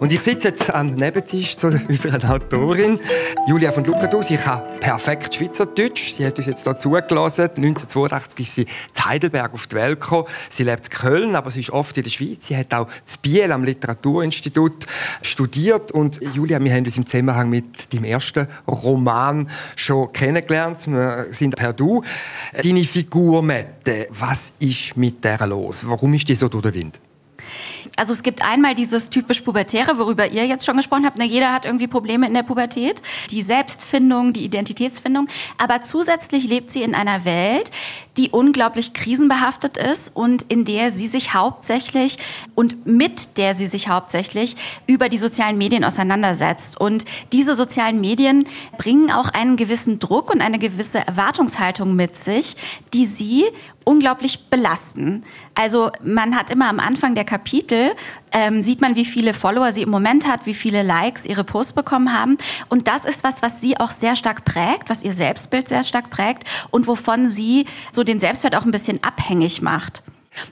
Und 0.00 0.12
ich 0.12 0.18
sitze 0.18 0.48
jetzt 0.48 0.74
am 0.74 0.90
Nebentisch 0.90 1.56
zu 1.56 1.68
unserer 1.68 2.32
Autorin. 2.32 2.98
Julia 3.46 3.70
von 3.70 3.84
Luca 3.84 4.08
Du, 4.08 4.20
sie 4.20 4.36
kann 4.36 4.62
perfekt 4.80 5.36
Schweizerdeutsch. 5.36 6.14
Sie 6.14 6.26
hat 6.26 6.36
uns 6.36 6.48
jetzt 6.48 6.64
hier 6.64 6.74
zugelassen. 6.74 7.42
1982 7.42 8.44
ist 8.44 8.54
sie 8.56 8.62
in 8.62 9.04
Heidelberg 9.04 9.54
auf 9.54 9.68
die 9.68 9.76
Welt 9.76 10.00
gekommen. 10.00 10.26
Sie 10.50 10.64
lebt 10.64 10.86
in 10.86 10.90
Köln, 10.90 11.36
aber 11.36 11.52
sie 11.52 11.60
ist 11.60 11.70
oft 11.70 11.96
in 11.96 12.02
der 12.02 12.10
Schweiz. 12.10 12.48
Sie 12.48 12.56
hat 12.56 12.74
auch 12.74 12.88
in 12.88 13.22
Biel 13.22 13.52
am 13.52 13.62
Literaturinstitut 13.62 14.86
studiert. 15.22 15.92
Und 15.92 16.20
Julia, 16.34 16.58
wir 16.60 16.72
haben 16.74 16.87
uns 16.88 16.96
im 16.96 17.06
Zusammenhang 17.06 17.50
mit 17.50 17.92
dem 17.92 18.04
ersten 18.04 18.48
Roman 18.66 19.48
schon 19.76 20.10
kennengelernt. 20.12 20.86
Wir 20.88 21.26
sind 21.30 21.54
per 21.54 21.72
Du. 21.72 22.02
Deine 22.62 22.82
Figur, 22.82 23.42
Mette, 23.42 24.08
was 24.10 24.52
ist 24.58 24.96
mit 24.96 25.22
der 25.22 25.46
los? 25.46 25.86
Warum 25.86 26.14
ist 26.14 26.28
die 26.28 26.34
so 26.34 26.48
durch 26.48 26.62
den 26.62 26.74
Wind? 26.74 27.00
Also 27.96 28.12
es 28.12 28.22
gibt 28.22 28.42
einmal 28.42 28.74
dieses 28.74 29.10
typisch 29.10 29.40
Pubertäre, 29.40 29.98
worüber 29.98 30.30
ihr 30.30 30.46
jetzt 30.46 30.64
schon 30.64 30.76
gesprochen 30.76 31.04
habt. 31.04 31.16
Na, 31.18 31.24
jeder 31.24 31.52
hat 31.52 31.64
irgendwie 31.64 31.88
Probleme 31.88 32.26
in 32.26 32.34
der 32.34 32.42
Pubertät. 32.42 33.02
Die 33.30 33.42
Selbstfindung, 33.42 34.32
die 34.32 34.44
Identitätsfindung. 34.44 35.28
Aber 35.56 35.82
zusätzlich 35.82 36.44
lebt 36.44 36.70
sie 36.70 36.82
in 36.82 36.94
einer 36.94 37.24
Welt, 37.24 37.70
die 38.18 38.30
unglaublich 38.30 38.92
krisenbehaftet 38.92 39.76
ist 39.76 40.10
und 40.14 40.42
in 40.42 40.64
der 40.64 40.90
sie 40.90 41.06
sich 41.06 41.34
hauptsächlich 41.34 42.18
und 42.56 42.84
mit 42.84 43.38
der 43.38 43.54
sie 43.54 43.68
sich 43.68 43.88
hauptsächlich 43.88 44.56
über 44.88 45.08
die 45.08 45.18
sozialen 45.18 45.56
Medien 45.56 45.84
auseinandersetzt. 45.84 46.80
Und 46.80 47.04
diese 47.32 47.54
sozialen 47.54 48.00
Medien 48.00 48.46
bringen 48.76 49.12
auch 49.12 49.28
einen 49.28 49.56
gewissen 49.56 50.00
Druck 50.00 50.30
und 50.30 50.40
eine 50.40 50.58
gewisse 50.58 50.98
Erwartungshaltung 50.98 51.94
mit 51.94 52.16
sich, 52.16 52.56
die 52.92 53.06
sie 53.06 53.44
unglaublich 53.84 54.50
belasten. 54.50 55.22
Also 55.54 55.90
man 56.04 56.36
hat 56.36 56.50
immer 56.50 56.68
am 56.68 56.80
Anfang 56.80 57.14
der 57.14 57.24
Kapitel, 57.24 57.92
ähm, 58.32 58.62
sieht 58.62 58.80
man, 58.80 58.96
wie 58.96 59.04
viele 59.04 59.34
Follower 59.34 59.72
sie 59.72 59.82
im 59.82 59.90
Moment 59.90 60.26
hat, 60.26 60.46
wie 60.46 60.54
viele 60.54 60.82
Likes 60.82 61.24
ihre 61.24 61.44
Posts 61.44 61.72
bekommen 61.72 62.12
haben. 62.12 62.38
Und 62.68 62.88
das 62.88 63.04
ist 63.04 63.24
was, 63.24 63.42
was 63.42 63.60
sie 63.60 63.78
auch 63.78 63.90
sehr 63.90 64.16
stark 64.16 64.44
prägt, 64.44 64.88
was 64.88 65.02
ihr 65.02 65.12
Selbstbild 65.12 65.68
sehr 65.68 65.82
stark 65.82 66.10
prägt 66.10 66.44
und 66.70 66.86
wovon 66.86 67.28
sie 67.28 67.66
so 67.92 68.04
den 68.04 68.20
Selbstwert 68.20 68.56
auch 68.56 68.64
ein 68.64 68.70
bisschen 68.70 69.02
abhängig 69.02 69.62
macht. 69.62 70.02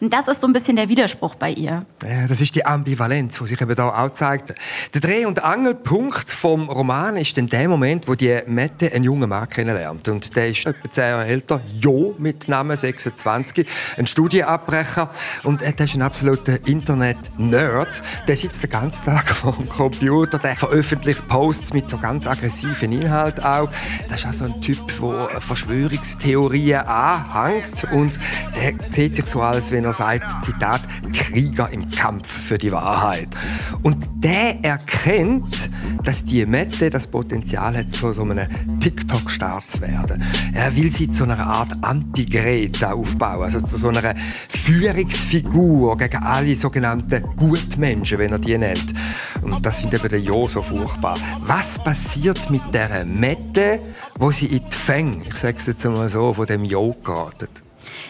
Und 0.01 0.13
das 0.13 0.29
ist 0.29 0.41
so 0.41 0.47
ein 0.47 0.53
bisschen 0.53 0.77
der 0.77 0.89
Widerspruch 0.89 1.35
bei 1.35 1.51
ihr. 1.51 1.85
Ja, 2.03 2.27
das 2.29 2.41
ist 2.41 2.55
die 2.55 2.65
Ambivalenz, 2.65 3.39
die 3.39 3.47
sich 3.47 3.61
eben 3.61 3.75
da 3.75 3.89
auch 3.89 4.11
zeigt. 4.11 4.55
Der 4.95 5.01
Dreh- 5.01 5.27
und 5.27 5.43
Angelpunkt 5.43 6.31
vom 6.31 6.69
Roman 6.69 7.17
ist 7.17 7.37
dann 7.37 7.49
der 7.49 7.69
Moment, 7.69 8.09
wo 8.09 8.15
die 8.15 8.39
Mette 8.47 8.93
einen 8.93 9.05
jungen 9.05 9.29
Mann 9.29 9.49
kennenlernt. 9.49 10.09
Und 10.09 10.35
der 10.37 10.49
ist 10.49 10.67
etwa 10.67 10.91
zehn 10.91 11.05
Jahre 11.05 11.27
älter, 11.27 11.61
Jo 11.81 12.15
mit 12.19 12.49
Namen 12.49 12.77
26, 12.77 13.67
ein 13.97 14.07
Studienabbrecher. 14.07 15.11
Und 15.45 15.63
er 15.63 15.79
ist 15.79 15.95
ein 15.95 16.03
absoluter 16.03 16.67
Internet-Nerd. 16.67 18.03
Der 18.29 18.37
sitzt 18.37 18.63
den 18.63 18.71
ganzen 18.71 19.05
Tag 19.05 19.29
vor 19.31 19.53
dem 19.53 19.69
Computer, 19.69 20.39
der 20.39 20.57
veröffentlicht 20.57 21.27
Posts 21.29 21.73
mit 21.73 21.89
so 21.89 21.99
ganz 21.99 22.27
aggressiven 22.27 22.93
Inhalten 22.93 23.45
auch. 23.45 23.69
Das 24.09 24.21
ist 24.21 24.27
auch 24.27 24.33
so 24.33 24.45
ein 24.45 24.61
Typ, 24.61 24.79
der 25.01 25.41
Verschwörungstheorien 25.41 26.81
anhängt 26.81 27.85
und 27.93 28.19
der 28.57 28.75
sieht 28.91 29.17
sich 29.17 29.27
so 29.27 29.41
als 29.41 29.71
wenn 29.77 29.85
er 29.85 29.93
sagt, 29.93 30.43
Zitat, 30.43 30.81
Krieger 31.13 31.69
im 31.71 31.91
Kampf 31.91 32.27
für 32.27 32.57
die 32.57 32.73
Wahrheit. 32.73 33.29
Und 33.83 33.99
der 34.25 34.65
erkennt, 34.65 35.69
dass 36.03 36.25
die 36.25 36.47
Mette 36.47 36.89
das 36.89 37.07
Potenzial 37.07 37.77
hat, 37.77 37.91
zu 37.91 38.11
so 38.15 38.23
einem 38.23 38.49
TikTok-Star 38.81 39.63
zu 39.67 39.83
werden. 39.83 40.25
Er 40.55 40.75
will 40.75 40.91
sie 40.91 41.11
zu 41.11 41.25
einer 41.25 41.47
Art 41.47 41.73
Anti-Greta 41.83 42.93
aufbauen, 42.93 43.43
also 43.43 43.61
zu 43.61 43.77
so 43.77 43.89
einer 43.89 44.15
Führungsfigur 44.49 45.99
gegen 45.99 46.23
alle 46.23 46.55
sogenannten 46.55 47.23
Gutmenschen, 47.37 48.19
wenn 48.19 48.33
er 48.33 48.39
die 48.39 48.57
nennt. 48.57 48.95
Und 49.43 49.65
das 49.67 49.81
findet 49.81 50.01
eben 50.01 50.09
der 50.09 50.21
Jo 50.21 50.49
so 50.49 50.63
furchtbar. 50.63 51.19
Was 51.41 51.79
passiert 51.79 52.51
mit 52.51 52.63
der 52.73 53.05
Mette, 53.05 53.81
wo 54.15 54.31
sie 54.31 54.47
in 54.47 54.63
die 54.71 54.75
Fänge, 54.75 55.25
ich 55.29 55.37
sage 55.37 55.59
es 55.59 55.67
jetzt 55.67 55.85
mal 55.85 56.09
so, 56.09 56.33
von 56.33 56.47
dem 56.47 56.65
Jo 56.65 56.97
geraten? 57.05 57.66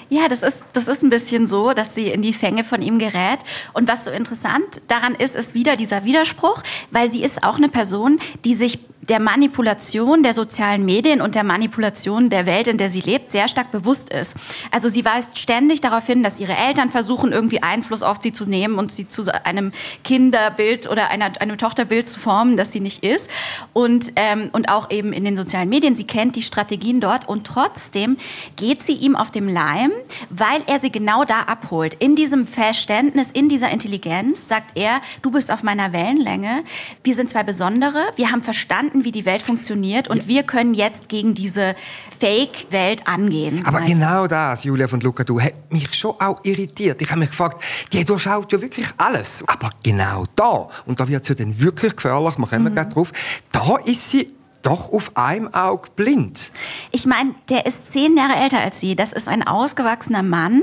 Ja, 0.09 0.29
das 0.29 0.43
ist, 0.43 0.65
das 0.73 0.87
ist 0.87 1.03
ein 1.03 1.11
bisschen 1.11 1.49
so, 1.49 1.73
dass 1.73 1.95
sie 1.95 2.09
in 2.09 2.23
die 2.23 2.33
Fänge 2.33 2.63
von 2.63 2.81
ihm 2.81 2.99
gerät. 2.99 3.41
Und 3.73 3.89
was 3.89 4.05
so 4.05 4.11
interessant 4.11 4.81
daran 4.87 5.17
ist, 5.17 5.35
ist 5.35 5.55
wieder 5.55 5.77
dieser 5.77 6.05
Widerspruch, 6.05 6.63
weil 6.93 7.09
sie 7.09 7.25
ist 7.25 7.43
auch 7.43 7.57
eine 7.57 7.69
Person, 7.69 8.21
die 8.45 8.55
sich 8.55 8.79
der 9.09 9.21
Manipulation 9.21 10.23
der 10.23 10.35
sozialen 10.35 10.85
Medien 10.85 11.21
und 11.21 11.35
der 11.35 11.45
Manipulation 11.45 12.31
der 12.31 12.47
Welt, 12.47 12.67
in 12.67 12.79
der 12.79 12.91
sie 12.91 13.01
lebt, 13.01 13.31
sehr 13.31 13.49
stark 13.49 13.71
bewusst 13.71 14.11
ist. 14.11 14.35
Also 14.71 14.89
sie 14.89 15.05
weist 15.05 15.39
ständig 15.39 15.81
darauf 15.81 16.07
hin, 16.07 16.23
dass 16.23 16.41
ihre 16.41 16.57
Eltern 16.57 16.91
versuchen, 16.91 17.33
irgendwie 17.33 17.63
Einfluss 17.63 18.03
auf 18.03 18.19
sie 18.21 18.33
zu 18.33 18.45
nehmen 18.45 18.79
und 18.79 18.93
sie 18.93 19.09
zu 19.09 19.23
einem 19.45 19.73
Kinderbild 20.05 20.91
oder 20.91 21.11
einer, 21.11 21.33
einem 21.41 21.59
Tochterbild 21.59 22.09
zu 22.09 22.19
formen, 22.19 22.57
das 22.57 22.73
sie 22.73 22.81
nicht 22.81 23.05
ist. 23.05 23.31
Und, 23.73 24.13
ähm, 24.17 24.51
und 24.53 24.69
auch 24.69 24.91
eben 24.91 25.13
in 25.13 25.25
den 25.25 25.37
sozialen 25.37 25.69
Medien. 25.69 25.97
Sie 25.97 26.07
kennt 26.07 26.37
die 26.37 26.43
Strategien 26.43 27.01
dort 27.01 27.29
und 27.29 27.47
trotzdem 27.47 28.17
geht 28.57 28.83
sie 28.83 28.95
ihm 28.95 29.15
auf 29.15 29.31
dem 29.31 29.49
Leim, 29.49 29.93
weil 30.31 30.63
er 30.67 30.81
sie 30.81 30.91
genau 30.91 31.25
da 31.25 31.43
abholt. 31.43 31.95
In 31.95 32.17
diesem 32.17 32.47
Verständnis, 32.47 33.31
in 33.31 33.49
dieser 33.49 33.71
Intelligenz 33.71 34.49
sagt 34.49 34.77
er, 34.77 35.01
du 35.23 35.31
bist 35.31 35.51
auf 35.51 35.63
meiner 35.63 35.93
Wellenlänge. 35.93 36.65
Wir 37.05 37.15
sind 37.15 37.31
zwei 37.31 37.43
Besondere. 37.43 38.05
Wir 38.17 38.31
haben 38.31 38.43
verstanden, 38.43 39.05
wie 39.05 39.13
die 39.13 39.25
Welt 39.25 39.43
funktioniert 39.43 40.09
und 40.09 40.19
ja. 40.19 40.29
wir 40.29 40.43
können 40.43 40.75
jetzt 40.75 41.09
gegen 41.09 41.35
diese 41.35 41.75
Fake-Welt 42.19 43.07
angehen. 43.07 43.63
Aber 43.65 43.79
also. 43.79 43.93
genau 43.93 44.27
das, 44.27 44.65
Julia 44.65 44.89
von 44.89 45.01
Luca, 45.01 45.25
du, 45.25 45.41
hat 45.41 45.55
mich 45.71 45.95
schon 45.95 46.15
auch 46.21 46.41
irritiert. 46.45 47.03
Ich 47.03 47.11
habe 47.11 47.21
mich 47.21 47.31
gefragt, 47.31 47.63
die 47.93 48.05
durchschaut 48.05 48.53
ja 48.53 48.61
wirklich 48.61 48.87
alles. 48.97 49.45
Aber 49.47 49.71
genau 49.83 50.25
da, 50.35 50.69
und 50.87 50.99
da 50.99 51.07
wird 51.09 51.25
sie 51.25 51.35
dann 51.35 51.59
wirklich 51.61 51.95
gefährlich, 51.97 52.39
wir 52.39 52.47
kommen 52.47 52.65
mhm. 52.65 52.73
gleich 52.73 52.89
drauf, 52.89 53.13
da 53.53 53.77
ist 53.85 54.11
sie 54.11 54.31
doch 54.63 54.93
auf 54.93 55.17
einem 55.17 55.53
Auge 55.53 55.89
blind. 55.97 56.53
Ich 56.91 57.07
meine, 57.07 57.35
der 57.49 57.67
ist 57.67 57.93
zehn 57.93 58.17
Jahre 58.17 58.37
älter 58.37 58.61
als 58.61 58.81
sie. 58.81 58.97
Das 58.97 59.13
ist 59.13 59.29
ein 59.29 59.47
ausgewachsener 59.47 60.23
Mann, 60.23 60.63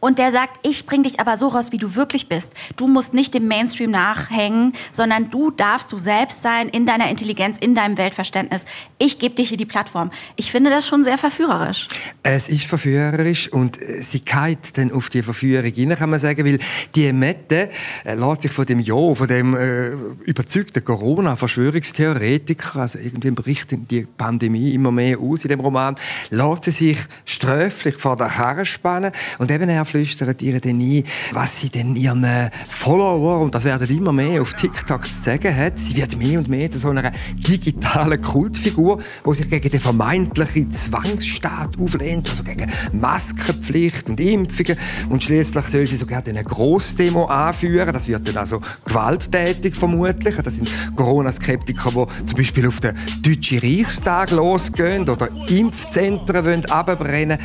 und 0.00 0.18
der 0.18 0.32
sagt, 0.32 0.66
ich 0.66 0.86
bring 0.86 1.02
dich 1.02 1.20
aber 1.20 1.36
so 1.36 1.48
raus, 1.48 1.72
wie 1.72 1.78
du 1.78 1.94
wirklich 1.94 2.28
bist. 2.28 2.52
Du 2.76 2.88
musst 2.88 3.14
nicht 3.14 3.34
dem 3.34 3.46
Mainstream 3.46 3.90
nachhängen, 3.90 4.72
sondern 4.92 5.30
du 5.30 5.50
darfst 5.50 5.92
du 5.92 5.98
selbst 5.98 6.42
sein 6.42 6.68
in 6.68 6.86
deiner 6.86 7.10
Intelligenz, 7.10 7.58
in 7.58 7.74
deinem 7.74 7.98
Weltverständnis. 7.98 8.64
Ich 8.98 9.18
gebe 9.18 9.34
dir 9.34 9.44
hier 9.44 9.58
die 9.58 9.66
Plattform. 9.66 10.10
Ich 10.36 10.50
finde 10.50 10.70
das 10.70 10.86
schon 10.86 11.04
sehr 11.04 11.18
verführerisch. 11.18 11.86
Es 12.22 12.48
ist 12.48 12.64
verführerisch 12.64 13.52
und 13.52 13.80
äh, 13.80 14.02
sie 14.02 14.20
geht 14.20 14.76
dann 14.76 14.90
auf 14.92 15.10
die 15.10 15.22
Verführung 15.22 15.70
hinein, 15.70 15.98
kann 15.98 16.10
man 16.10 16.18
sagen, 16.18 16.44
weil 16.44 16.58
die 16.94 17.12
Mette 17.12 17.68
äh, 18.04 18.14
lässt 18.14 18.42
sich 18.42 18.50
von 18.50 18.64
dem 18.64 18.80
Jo, 18.80 19.14
von 19.14 19.28
dem 19.28 19.54
äh, 19.54 19.90
überzeugten 20.24 20.82
Corona-Verschwörungstheoretiker, 20.82 22.80
also 22.80 22.98
irgendwie 22.98 23.30
berichtet 23.30 23.90
die 23.90 24.06
Pandemie 24.16 24.74
immer 24.74 24.90
mehr 24.90 25.18
aus 25.18 25.44
in 25.44 25.50
dem 25.50 25.60
Roman, 25.60 25.94
lässt 26.30 26.64
sie 26.64 26.70
sich 26.70 26.98
sträflich 27.24 27.96
vor 27.96 28.16
der 28.16 28.28
Karre 28.28 28.64
spannen 28.64 29.12
und 29.38 29.50
eben 29.50 29.68
er 29.68 29.84
flüstert 29.90 30.42
ihr 30.42 30.60
dann 30.60 30.80
ein, 30.80 31.04
was 31.32 31.60
sie 31.60 31.68
denn 31.68 31.96
ihren 31.96 32.24
äh, 32.24 32.50
Follower, 32.68 33.40
und 33.40 33.54
das 33.54 33.64
werden 33.64 33.88
immer 33.88 34.12
mehr 34.12 34.42
auf 34.42 34.54
TikTok 34.54 35.06
zu 35.06 35.22
sagen 35.22 35.56
hat. 35.56 35.78
Sie 35.78 35.96
wird 35.96 36.16
mehr 36.16 36.38
und 36.38 36.48
mehr 36.48 36.70
zu 36.70 36.78
so 36.78 36.90
einer 36.90 37.12
digitalen 37.34 38.20
Kultfigur, 38.20 39.02
die 39.26 39.34
sich 39.34 39.50
gegen 39.50 39.70
den 39.70 39.80
vermeintlichen 39.80 40.70
Zwangsstaat 40.70 41.78
auflehnt, 41.78 42.30
also 42.30 42.42
gegen 42.42 42.70
Maskenpflicht 42.92 44.08
und 44.10 44.20
Impfungen. 44.20 44.76
Und 45.08 45.22
schließlich 45.22 45.64
soll 45.66 45.86
sie 45.86 45.96
sogar 45.96 46.22
eine 46.26 46.44
Grossdemo 46.44 47.24
anführen. 47.24 47.92
Das 47.92 48.06
wird 48.06 48.28
dann 48.28 48.36
also 48.36 48.60
gewalttätig 48.84 49.74
vermutlich. 49.74 50.36
Das 50.36 50.56
sind 50.56 50.70
Corona-Skeptiker, 50.94 51.90
die 51.90 52.24
zum 52.26 52.36
Beispiel 52.36 52.66
auf 52.66 52.80
den 52.80 52.94
Deutschen 53.22 53.58
Reichstag 53.58 54.30
losgehen 54.30 55.08
oder 55.08 55.28
Impfzentren 55.48 56.64
abbrennen 56.66 57.30
wollen. 57.30 57.38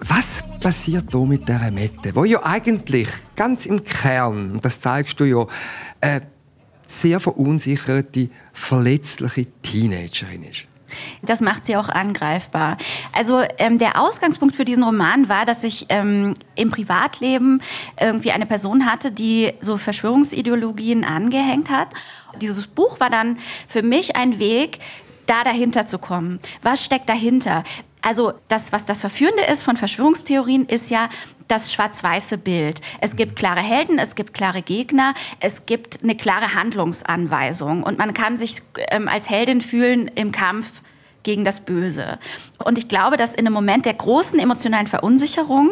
Was 0.00 0.44
passiert 0.64 1.04
hier 1.12 1.20
mit 1.26 1.46
dieser 1.46 1.70
Mette, 1.70 2.14
wo 2.14 2.24
ja 2.24 2.42
eigentlich 2.42 3.08
ganz 3.36 3.66
im 3.66 3.84
Kern, 3.84 4.52
und 4.52 4.64
das 4.64 4.80
zeigst 4.80 5.20
du 5.20 5.24
ja, 5.24 5.46
eine 6.00 6.22
sehr 6.86 7.20
verunsicherte, 7.20 8.30
verletzliche 8.54 9.44
Teenagerin 9.60 10.42
ist? 10.44 10.64
Das 11.20 11.42
macht 11.42 11.66
sie 11.66 11.76
auch 11.76 11.90
angreifbar. 11.90 12.78
Also 13.12 13.42
ähm, 13.58 13.76
der 13.76 14.00
Ausgangspunkt 14.00 14.56
für 14.56 14.64
diesen 14.64 14.84
Roman 14.84 15.28
war, 15.28 15.44
dass 15.44 15.64
ich 15.64 15.84
ähm, 15.90 16.32
im 16.54 16.70
Privatleben 16.70 17.60
irgendwie 18.00 18.30
eine 18.30 18.46
Person 18.46 18.86
hatte, 18.86 19.12
die 19.12 19.52
so 19.60 19.76
Verschwörungsideologien 19.76 21.04
angehängt 21.04 21.68
hat. 21.68 21.88
Dieses 22.40 22.68
Buch 22.68 23.00
war 23.00 23.10
dann 23.10 23.38
für 23.68 23.82
mich 23.82 24.16
ein 24.16 24.38
Weg, 24.38 24.78
da 25.26 25.44
dahinter 25.44 25.86
zu 25.86 25.98
kommen. 25.98 26.40
Was 26.62 26.84
steckt 26.84 27.08
dahinter? 27.08 27.64
Also 28.06 28.34
das, 28.48 28.70
was 28.70 28.84
das 28.84 29.00
Verführende 29.00 29.42
ist 29.44 29.62
von 29.62 29.78
Verschwörungstheorien, 29.78 30.66
ist 30.66 30.90
ja 30.90 31.08
das 31.48 31.72
schwarz-weiße 31.72 32.36
Bild. 32.36 32.82
Es 33.00 33.16
gibt 33.16 33.34
klare 33.34 33.60
Helden, 33.60 33.98
es 33.98 34.14
gibt 34.14 34.34
klare 34.34 34.60
Gegner, 34.60 35.14
es 35.40 35.64
gibt 35.64 36.02
eine 36.02 36.14
klare 36.14 36.54
Handlungsanweisung 36.54 37.82
und 37.82 37.96
man 37.96 38.12
kann 38.12 38.36
sich 38.36 38.60
ähm, 38.90 39.08
als 39.08 39.30
Heldin 39.30 39.62
fühlen 39.62 40.08
im 40.08 40.32
Kampf 40.32 40.82
gegen 41.22 41.46
das 41.46 41.60
Böse. 41.60 42.18
Und 42.62 42.76
ich 42.76 42.88
glaube, 42.88 43.16
dass 43.16 43.32
in 43.32 43.46
einem 43.46 43.54
Moment 43.54 43.86
der 43.86 43.94
großen 43.94 44.38
emotionalen 44.38 44.86
Verunsicherung 44.86 45.70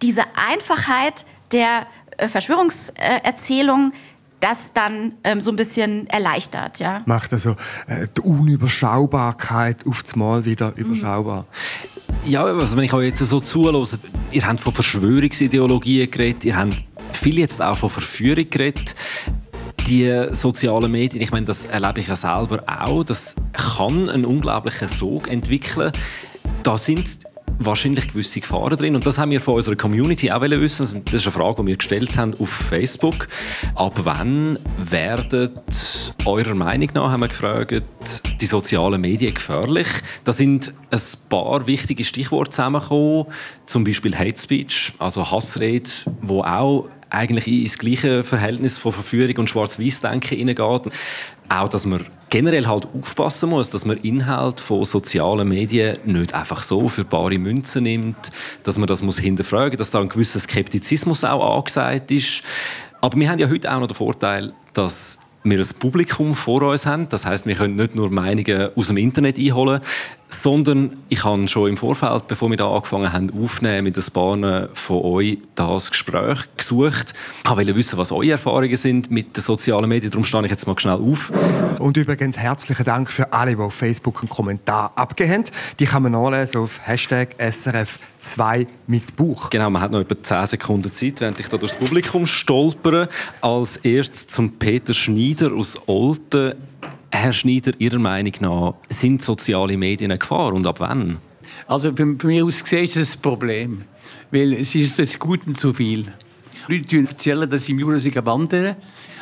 diese 0.00 0.22
Einfachheit 0.36 1.26
der 1.50 1.88
äh, 2.18 2.28
Verschwörungserzählung 2.28 3.92
das 4.40 4.72
dann 4.72 5.12
ähm, 5.24 5.40
so 5.40 5.50
ein 5.50 5.56
bisschen 5.56 6.06
erleichtert. 6.08 6.78
Ja? 6.78 7.02
Macht 7.06 7.32
also 7.32 7.56
äh, 7.86 8.06
die 8.16 8.20
Unüberschaubarkeit 8.20 9.86
auf 9.86 10.02
das 10.02 10.16
Mal 10.16 10.44
wieder 10.44 10.72
überschaubar. 10.76 11.46
Ja, 12.24 12.44
also 12.44 12.76
wenn 12.76 12.84
ich 12.84 12.92
euch 12.92 13.06
jetzt 13.06 13.18
so 13.18 13.40
zuhöre, 13.40 13.84
ihr 14.30 14.46
habt 14.46 14.60
von 14.60 14.72
Verschwörungsideologien 14.72 16.10
geredet, 16.10 16.44
ihr 16.44 16.56
habt 16.56 16.76
viel 17.12 17.38
jetzt 17.38 17.60
auch 17.60 17.76
von 17.76 17.90
Verführung 17.90 18.48
geredet. 18.48 18.94
Die 19.86 20.26
sozialen 20.32 20.92
Medien, 20.92 21.22
ich 21.22 21.32
meine, 21.32 21.46
das 21.46 21.64
erlebe 21.64 22.00
ich 22.00 22.08
ja 22.08 22.16
selber 22.16 22.62
auch, 22.66 23.04
das 23.04 23.36
kann 23.54 24.08
einen 24.08 24.26
unglaublichen 24.26 24.86
Sog 24.86 25.28
entwickeln. 25.28 25.92
Da 26.62 26.76
sind 26.76 27.20
wahrscheinlich 27.58 28.08
gewisse 28.08 28.40
Gefahren 28.40 28.76
drin. 28.76 28.94
Und 28.94 29.06
das 29.06 29.18
haben 29.18 29.30
wir 29.30 29.40
von 29.40 29.54
unserer 29.54 29.76
Community 29.76 30.30
auch 30.30 30.40
wissen. 30.42 31.04
Das 31.04 31.14
ist 31.14 31.26
eine 31.26 31.32
Frage, 31.32 31.62
die 31.62 31.68
wir 31.68 31.76
gestellt 31.76 32.16
haben 32.16 32.34
auf 32.38 32.48
Facebook. 32.48 33.28
Ab 33.74 33.94
wann 34.02 34.58
werden 34.78 35.50
eurer 36.24 36.54
Meinung 36.54 36.90
nach, 36.94 37.10
haben 37.10 37.20
wir 37.20 37.28
gefragt, 37.28 37.82
die 38.40 38.46
sozialen 38.46 39.00
Medien 39.00 39.34
gefährlich? 39.34 39.88
Da 40.24 40.32
sind 40.32 40.72
ein 40.90 41.00
paar 41.28 41.66
wichtige 41.66 42.04
Stichworte 42.04 42.52
zusammengekommen. 42.52 43.26
Zum 43.66 43.84
Beispiel 43.84 44.16
Hate 44.16 44.40
Speech, 44.40 44.92
also 44.98 45.30
Hassrede, 45.30 45.90
wo 46.22 46.42
auch 46.42 46.88
eigentlich 47.10 47.46
ins 47.46 47.78
gleiche 47.78 48.24
Verhältnis 48.24 48.78
von 48.78 48.92
Verführung 48.92 49.36
und 49.38 49.50
Schwarz-Weiß-Denken 49.50 50.38
hineingeht. 50.38 50.92
Auch, 51.48 51.68
dass 51.68 51.86
man 51.86 52.04
generell 52.30 52.66
halt 52.66 52.86
aufpassen 52.98 53.50
muss, 53.50 53.70
dass 53.70 53.84
man 53.84 53.96
Inhalt 53.98 54.60
von 54.60 54.84
sozialen 54.84 55.48
Medien 55.48 55.98
nicht 56.04 56.34
einfach 56.34 56.62
so 56.62 56.88
für 56.88 57.04
bare 57.04 57.38
Münzen 57.38 57.84
nimmt, 57.84 58.30
dass 58.62 58.78
man 58.78 58.86
das 58.86 59.02
muss 59.02 59.18
hinterfragen, 59.18 59.78
dass 59.78 59.90
da 59.90 60.00
ein 60.00 60.08
gewisser 60.08 60.40
Skeptizismus 60.40 61.24
auch 61.24 61.56
angesagt 61.56 62.10
ist. 62.10 62.42
Aber 63.00 63.18
wir 63.18 63.30
haben 63.30 63.38
ja 63.38 63.48
heute 63.48 63.72
auch 63.72 63.80
noch 63.80 63.86
den 63.86 63.94
Vorteil, 63.94 64.52
dass 64.74 65.18
wir 65.44 65.58
ein 65.58 65.68
Publikum 65.78 66.34
vor 66.34 66.62
uns 66.62 66.84
haben. 66.84 67.08
Das 67.08 67.24
heißt, 67.24 67.46
wir 67.46 67.54
können 67.54 67.76
nicht 67.76 67.94
nur 67.94 68.10
Meinungen 68.10 68.70
aus 68.74 68.88
dem 68.88 68.96
Internet 68.96 69.38
einholen, 69.38 69.80
sondern 70.28 70.98
ich 71.08 71.24
habe 71.24 71.48
schon 71.48 71.70
im 71.70 71.76
Vorfeld, 71.76 72.28
bevor 72.28 72.50
wir 72.50 72.56
da 72.56 72.70
angefangen 72.70 73.12
haben, 73.12 73.30
aufnehmen 73.42 73.84
mit 73.84 73.96
ein 73.96 74.12
paar 74.12 74.68
von 74.74 75.02
euch 75.02 75.38
das 75.54 75.90
Gespräch 75.90 76.40
gesucht. 76.56 77.14
Ich 77.44 77.50
wollte 77.50 77.74
wissen, 77.74 77.98
was 77.98 78.12
eure 78.12 78.32
Erfahrungen 78.32 78.76
sind 78.76 79.10
mit 79.10 79.36
den 79.36 79.42
sozialen 79.42 79.88
Medien. 79.88 80.10
Darum 80.10 80.24
stehe 80.24 80.44
ich 80.44 80.50
jetzt 80.50 80.66
mal 80.66 80.78
schnell 80.78 80.94
auf. 80.94 81.32
Und 81.78 81.96
übrigens 81.96 82.36
herzlichen 82.36 82.84
Dank 82.84 83.10
für 83.10 83.32
alle, 83.32 83.56
die 83.56 83.62
auf 83.62 83.74
Facebook 83.74 84.20
einen 84.20 84.28
Kommentar 84.28 84.92
abgegeben 84.94 85.44
haben. 85.44 85.44
Die 85.80 85.86
kann 85.86 86.02
man 86.02 86.12
nachlesen 86.12 86.60
auf 86.60 86.78
Hashtag 86.86 87.34
SRF2 87.38 88.66
mit 88.86 89.16
Buch. 89.16 89.50
Genau, 89.50 89.70
man 89.70 89.82
hat 89.82 89.92
noch 89.92 90.00
etwa 90.00 90.22
10 90.22 90.46
Sekunden 90.46 90.92
Zeit, 90.92 91.20
während 91.20 91.40
ich 91.40 91.48
da 91.48 91.56
durchs 91.56 91.76
Publikum 91.76 92.26
stolpere. 92.26 93.08
Als 93.40 93.78
erstes 93.78 94.28
zum 94.28 94.58
Peter 94.58 94.92
Schneider 94.92 95.52
aus 95.54 95.76
Olten. 95.86 96.54
Herr 97.18 97.32
Schneider, 97.32 97.72
Ihrer 97.78 97.98
Meinung 97.98 98.32
nach, 98.40 98.74
sind 98.88 99.22
soziale 99.22 99.76
Medien 99.76 100.12
eine 100.12 100.18
Gefahr 100.18 100.52
und 100.54 100.64
ab 100.68 100.78
wann? 100.78 101.18
Also 101.66 101.92
von 101.94 102.16
mir 102.22 102.44
aus 102.44 102.62
gesehen 102.62 102.84
ist 102.84 102.96
es 102.96 103.16
ein 103.16 103.22
Problem, 103.22 103.82
weil 104.30 104.52
es 104.52 104.74
ist 104.76 105.00
des 105.00 105.18
Guten 105.18 105.56
zu 105.56 105.74
viel. 105.74 106.12
Leute 106.68 106.98
erzählen, 106.98 107.48
dass 107.48 107.66
sie 107.66 107.72
im 107.72 107.80
Jura 107.80 107.98
wandern 108.26 108.76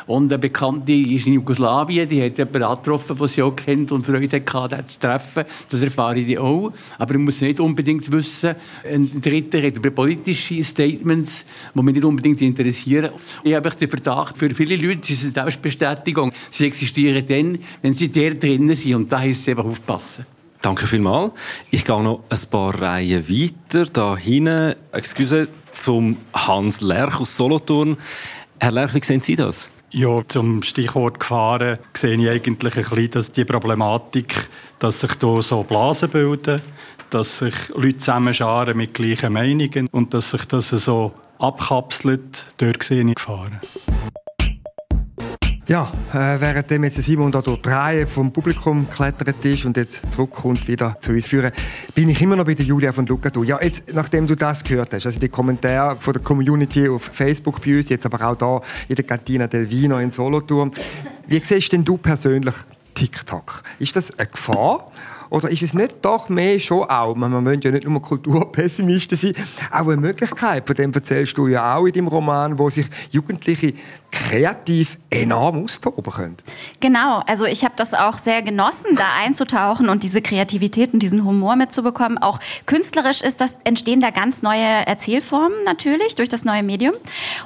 und 0.07 0.33
eine 0.33 0.39
Bekannte 0.39 0.93
ist 0.93 1.27
in 1.27 1.35
Jugoslawien, 1.35 2.09
die 2.09 2.23
hat 2.23 2.39
jemanden 2.39 2.63
angetroffen, 2.63 3.17
den 3.19 3.27
sie 3.27 3.43
auch 3.43 3.57
kennt 3.57 3.91
und 3.91 4.07
Freude 4.07 4.37
hatte, 4.37 4.77
den 4.77 4.89
zu 4.89 5.01
treffen. 5.01 5.45
Das 5.69 5.83
erfahre 5.83 6.19
ich 6.19 6.39
auch. 6.39 6.73
Aber 6.99 7.15
ich 7.15 7.21
muss 7.21 7.41
nicht 7.41 7.59
unbedingt 7.59 8.11
wissen. 8.13 8.55
Ein 8.89 9.21
Dritter 9.21 9.61
hat 9.61 9.77
über 9.77 9.91
politische 9.91 10.63
Statements, 10.63 11.45
die 11.75 11.83
mich 11.83 11.95
nicht 11.95 12.05
unbedingt 12.05 12.41
interessieren. 12.41 13.11
Ich 13.43 13.55
habe 13.55 13.71
den 13.71 13.91
Verdacht, 13.91 14.39
für 14.39 14.51
viele 14.51 14.77
Leute 14.77 15.13
ist 15.13 15.25
es 15.25 15.37
eine 15.37 15.51
Selbstbestätigung. 15.51 16.33
Sie 16.51 16.67
existieren 16.67 17.27
dann, 17.27 17.59
wenn 17.83 17.95
sie 17.95 18.09
der 18.09 18.35
drinnen 18.35 18.77
sind. 18.77 18.95
Und 18.95 19.13
da 19.13 19.19
heißt 19.19 19.43
es 19.43 19.49
einfach 19.49 19.65
aufpassen. 19.65 20.25
Danke 20.63 20.87
vielmals. 20.87 21.33
Ich 21.71 21.85
gehe 21.85 22.03
noch 22.03 22.23
ein 22.29 22.39
paar 22.51 22.81
Reihen 22.81 23.29
weiter. 23.29 23.87
Da 23.87 24.17
hinten, 24.17 24.75
excuse, 24.93 25.49
zum 25.83 26.17
Hans 26.35 26.81
Lerch 26.81 27.21
aus 27.21 27.37
Solothurn. 27.37 27.97
Herr 28.59 28.73
Lerch, 28.73 28.95
wie 28.95 29.05
sehen 29.05 29.21
Sie 29.21 29.37
das? 29.37 29.71
Ja, 29.91 30.21
zum 30.27 30.63
Stichwort 30.63 31.21
Gefahren 31.21 31.79
sehe 31.95 32.17
ich 32.17 32.29
eigentlich 32.29 32.77
ein 32.77 32.85
bisschen, 32.85 33.11
dass 33.11 33.33
die 33.33 33.45
Problematik, 33.45 34.49
dass 34.79 35.01
sich 35.01 35.13
hier 35.21 35.43
so 35.43 35.63
Blasen 35.63 36.11
bilden, 36.11 36.61
dass 37.11 37.39
sich 37.39 37.55
Leute 37.75 37.99
zusammenscharen 37.99 38.77
mit 38.77 38.95
gleichen 38.95 39.33
Meinungen 39.33 39.89
und 39.93 40.13
dass 40.13 40.33
sich 40.33 40.45
das 40.47 40.71
so 40.71 41.13
abkapselt, 41.39 42.47
dort 42.59 42.83
sehe 42.83 43.09
ich 43.09 43.15
Gefahren. 43.15 43.61
Ja, 45.69 45.91
äh, 46.13 46.41
während 46.41 46.71
jetzt 46.71 47.03
Simon 47.03 47.33
da 47.33 47.43
durch 47.43 47.61
die 47.61 47.69
Reihe 47.69 48.07
vom 48.07 48.33
Publikum 48.33 48.89
geklettert 48.89 49.45
ist 49.45 49.65
und 49.65 49.77
jetzt 49.77 50.13
zurückkommt 50.13 50.69
wieder 50.69 50.97
zu 51.01 51.11
uns 51.11 51.27
führen, 51.27 51.51
bin 51.93 52.09
ich 52.09 52.23
immer 52.23 52.37
noch 52.37 52.45
bei 52.45 52.55
der 52.55 52.65
Julia 52.65 52.93
von 52.93 53.05
Lucadu. 53.05 53.43
Ja, 53.43 53.61
jetzt, 53.61 53.93
nachdem 53.93 54.29
du 54.29 54.37
das 54.37 54.63
gehört 54.63 54.95
hast, 54.95 55.07
also 55.07 55.19
die 55.19 55.29
Kommentare 55.29 55.97
von 55.97 56.13
der 56.13 56.23
Community 56.23 56.89
auf 56.89 57.11
Facebook 57.13 57.61
bei 57.61 57.79
uns, 57.79 57.89
jetzt 57.89 58.07
aber 58.07 58.25
auch 58.31 58.37
da 58.37 58.61
in 58.87 58.95
der 58.95 59.05
Cantina 59.05 59.49
del 59.49 59.69
Vino 59.69 59.99
in 59.99 60.13
Solothurn. 60.13 60.71
Wie 61.27 61.43
siehst 61.43 61.73
denn 61.73 61.85
du 61.85 61.97
persönlich 61.97 62.55
TikTok? 62.95 63.65
Ist 63.81 63.97
das 63.97 64.17
eine 64.17 64.29
Gefahr? 64.29 64.93
Oder 65.31 65.51
ist 65.51 65.63
es 65.63 65.75
nicht 65.75 65.97
doch 66.03 66.29
mehr 66.29 66.59
schon 66.59 66.85
auch, 66.85 67.15
man 67.15 67.43
möchte 67.43 67.69
ja 67.69 67.75
nicht 67.75 67.89
nur 67.89 68.01
Kulturpessimisten 68.01 69.19
sein, 69.19 69.35
auch 69.71 69.87
eine 69.87 69.97
Möglichkeit, 69.97 70.67
von 70.67 70.77
dem 70.77 70.93
erzählst 70.93 71.37
du 71.39 71.49
ja 71.49 71.77
auch 71.77 71.87
in 71.87 71.93
deinem 71.93 72.09
Roman, 72.09 72.59
wo 72.59 72.71
sich 72.71 72.87
Jugendliche 73.11 73.75
kreativ 74.11 74.97
enorm 75.11 75.65
austoben 75.65 76.13
können. 76.13 76.37
Genau, 76.81 77.23
also 77.27 77.45
ich 77.45 77.65
habe 77.65 77.75
das 77.77 77.93
auch 77.93 78.19
sehr 78.19 78.43
genossen, 78.43 78.97
da 78.97 79.05
einzutauchen 79.23 79.89
und 79.89 80.03
diese 80.05 80.23
Kreativität 80.23 80.95
und 80.95 81.01
diesen 81.01 81.25
Humor 81.25 81.57
mitzubekommen. 81.57 82.19
Auch 82.19 82.39
künstlerisch 82.67 83.21
ist 83.21 83.41
das, 83.41 83.57
entstehen 83.65 84.01
da 84.01 84.11
ganz 84.11 84.43
neue 84.43 84.87
Erzählformen 84.87 85.57
natürlich 85.65 86.15
durch 86.15 86.29
das 86.29 86.45
neue 86.45 86.63
Medium. 86.63 86.95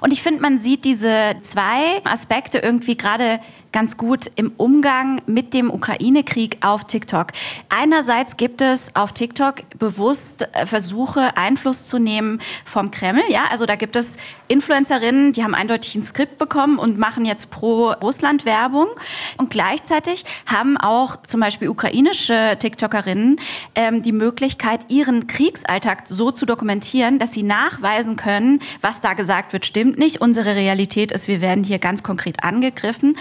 Und 0.00 0.12
ich 0.12 0.22
finde, 0.22 0.42
man 0.42 0.58
sieht 0.58 0.84
diese 0.84 1.34
zwei 1.42 2.02
Aspekte 2.04 2.58
irgendwie 2.58 2.96
gerade 2.96 3.40
ganz 3.72 3.96
gut 3.96 4.30
im 4.36 4.52
Umgang 4.56 5.22
mit 5.26 5.54
dem 5.54 5.70
Ukraine-Krieg 5.70 6.58
auf 6.60 6.84
TikTok. 6.84 7.28
Einerseits 7.68 8.36
gibt 8.36 8.60
es 8.60 8.94
auf 8.94 9.12
TikTok 9.12 9.78
bewusst 9.78 10.48
äh, 10.52 10.66
Versuche, 10.66 11.36
Einfluss 11.36 11.86
zu 11.86 11.98
nehmen 11.98 12.40
vom 12.64 12.90
Kreml. 12.90 13.22
Ja, 13.28 13.44
also 13.50 13.66
da 13.66 13.76
gibt 13.76 13.96
es 13.96 14.16
Influencerinnen, 14.48 15.32
die 15.32 15.44
haben 15.44 15.54
eindeutig 15.54 15.94
ein 15.94 16.02
Skript 16.02 16.38
bekommen 16.38 16.78
und 16.78 16.98
machen 16.98 17.24
jetzt 17.24 17.50
pro 17.50 17.92
Russland 17.92 18.44
Werbung. 18.44 18.88
Und 19.36 19.50
gleichzeitig 19.50 20.24
haben 20.46 20.76
auch 20.76 21.22
zum 21.22 21.40
Beispiel 21.40 21.68
ukrainische 21.68 22.56
TikTokerinnen 22.58 23.40
ähm, 23.74 24.02
die 24.02 24.12
Möglichkeit, 24.12 24.80
ihren 24.88 25.28
Kriegsalltag 25.28 26.04
so 26.06 26.32
zu 26.32 26.46
dokumentieren, 26.46 27.18
dass 27.18 27.32
sie 27.32 27.44
nachweisen 27.44 28.16
können, 28.16 28.60
was 28.80 29.00
da 29.00 29.14
gesagt 29.14 29.52
wird, 29.52 29.64
stimmt 29.64 29.98
nicht. 29.98 30.20
Unsere 30.20 30.56
Realität 30.56 31.12
ist, 31.12 31.28
wir 31.28 31.40
werden 31.40 31.62
hier 31.62 31.78
ganz 31.78 32.02
konkret 32.02 32.42
angegriffen. 32.42 33.16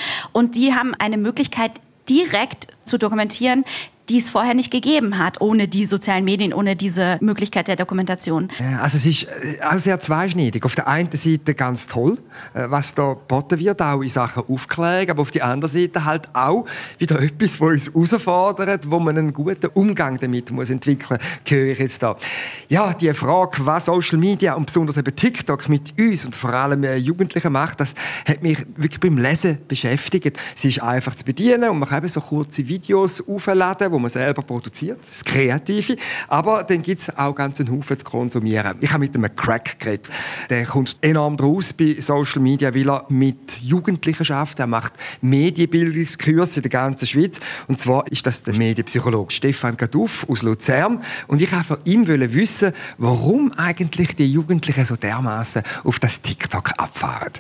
Die 0.48 0.74
haben 0.74 0.94
eine 0.96 1.18
Möglichkeit, 1.18 1.72
direkt 2.08 2.68
zu 2.86 2.98
dokumentieren, 2.98 3.66
die 4.10 4.18
es 4.18 4.30
vorher 4.30 4.54
nicht 4.54 4.72
gegeben 4.72 5.18
hat, 5.18 5.40
ohne 5.40 5.68
die 5.68 5.86
sozialen 5.86 6.26
Medien, 6.26 6.54
ohne 6.54 6.76
diese 6.76 7.18
Möglichkeit 7.22 7.68
der 7.68 7.76
Dokumentation. 7.76 8.50
Also 8.82 8.98
es 8.98 9.06
ist 9.06 9.24
äh, 9.24 9.64
auch 9.64 9.78
sehr 9.78 10.00
zweischneidig. 10.00 10.66
Auf 10.66 10.76
der 10.76 10.88
einen 10.88 11.12
Seite 11.12 11.54
ganz 11.54 11.88
toll, 11.88 12.18
äh, 12.54 12.66
was 12.70 12.96
da 12.96 13.14
geboten 13.14 13.60
wird, 13.60 13.82
auch 13.82 14.02
in 14.02 14.10
Sachen 14.10 14.44
Aufklärung, 14.48 15.10
aber 15.10 15.22
auf 15.22 15.32
der 15.32 15.46
anderen 15.46 15.72
Seite 15.72 16.06
halt 16.06 16.28
auch 16.34 16.66
wieder 16.98 17.22
etwas, 17.22 17.62
was 17.62 17.90
uns 17.90 18.12
herausfordert, 18.12 18.90
wo 18.90 19.00
man 19.00 19.18
einen 19.18 19.34
guten 19.34 19.68
Umgang 19.74 20.18
damit 20.18 20.52
muss 20.52 20.70
entwickeln 20.70 21.20
muss, 21.20 21.52
höre 21.52 21.72
ich 21.74 21.80
jetzt 21.80 22.02
da. 22.02 22.18
Ja, 22.68 22.94
die 22.94 23.14
Frage, 23.14 23.66
was 23.66 23.86
Social 23.86 24.18
Media 24.18 24.56
und 24.56 24.66
besonders 24.66 24.98
eben 24.98 25.16
TikTok 25.16 25.70
mit 25.70 25.94
uns 26.00 26.26
und 26.26 26.36
vor 26.36 26.54
allem 26.54 26.84
äh, 26.84 26.96
Jugendlichen 26.98 27.52
macht, 27.52 27.80
das 27.80 27.94
hat 28.28 28.42
mich 28.42 28.58
wirklich 28.76 29.00
beim 29.00 29.18
Lesen 29.18 29.60
beschäftigt. 29.68 30.40
Sie 30.56 30.70
ist 30.70 30.82
einfach 30.82 31.14
zu 31.16 31.26
bedienen 31.26 31.70
und 31.70 31.80
man 31.80 31.90
kann 31.90 32.00
eben 32.00 32.08
so 32.08 32.22
kurze 32.22 32.68
Videos 32.68 33.24
aufladen, 33.28 33.92
man 34.02 34.10
selber 34.10 34.42
produziert, 34.42 35.00
das 35.08 35.24
Kreative. 35.24 35.96
Aber 36.28 36.64
dann 36.64 36.82
gibt 36.82 37.02
es 37.02 37.18
auch 37.18 37.34
ganz 37.34 37.60
einen 37.60 37.72
Haufen 37.72 37.98
zu 37.98 38.06
konsumieren. 38.06 38.78
Ich 38.82 38.90
habe 38.92 39.02
mit 39.02 39.16
einem 39.16 39.36
Crack 39.36 39.80
geredet. 39.80 40.10
Der 40.50 40.66
kommt 40.66 40.98
enorm 41.02 41.38
draus 41.38 41.74
bei 41.74 41.96
Social 42.00 42.42
Media, 42.42 42.74
weil 42.74 42.90
er 42.90 43.06
mit 43.10 43.62
Jugendlichen 43.62 44.26
schafft. 44.26 44.60
Er 44.60 44.68
macht 44.68 44.94
Medienbildungskurse 45.22 46.58
in 46.58 46.62
der 46.64 46.72
ganzen 46.72 47.08
Schweiz. 47.08 47.40
Und 47.68 47.80
zwar 47.80 48.08
ist 48.12 48.26
das 48.26 48.44
der 48.44 48.56
Medienpsychologe 48.56 49.32
Stefan 49.32 49.78
Gaduff 49.78 50.26
aus 50.30 50.42
Luzern. 50.42 51.02
Und 51.28 51.42
ich 51.42 51.52
wollte 51.52 51.66
von 51.66 51.78
ihm 51.86 52.08
wissen, 52.08 52.74
warum 52.98 53.54
eigentlich 53.54 54.16
die 54.16 54.32
Jugendlichen 54.32 54.86
so 54.86 54.96
dermaßen 54.96 55.64
auf 55.84 56.00
das 56.00 56.22
TikTok 56.22 56.72
abfahren. 56.78 57.34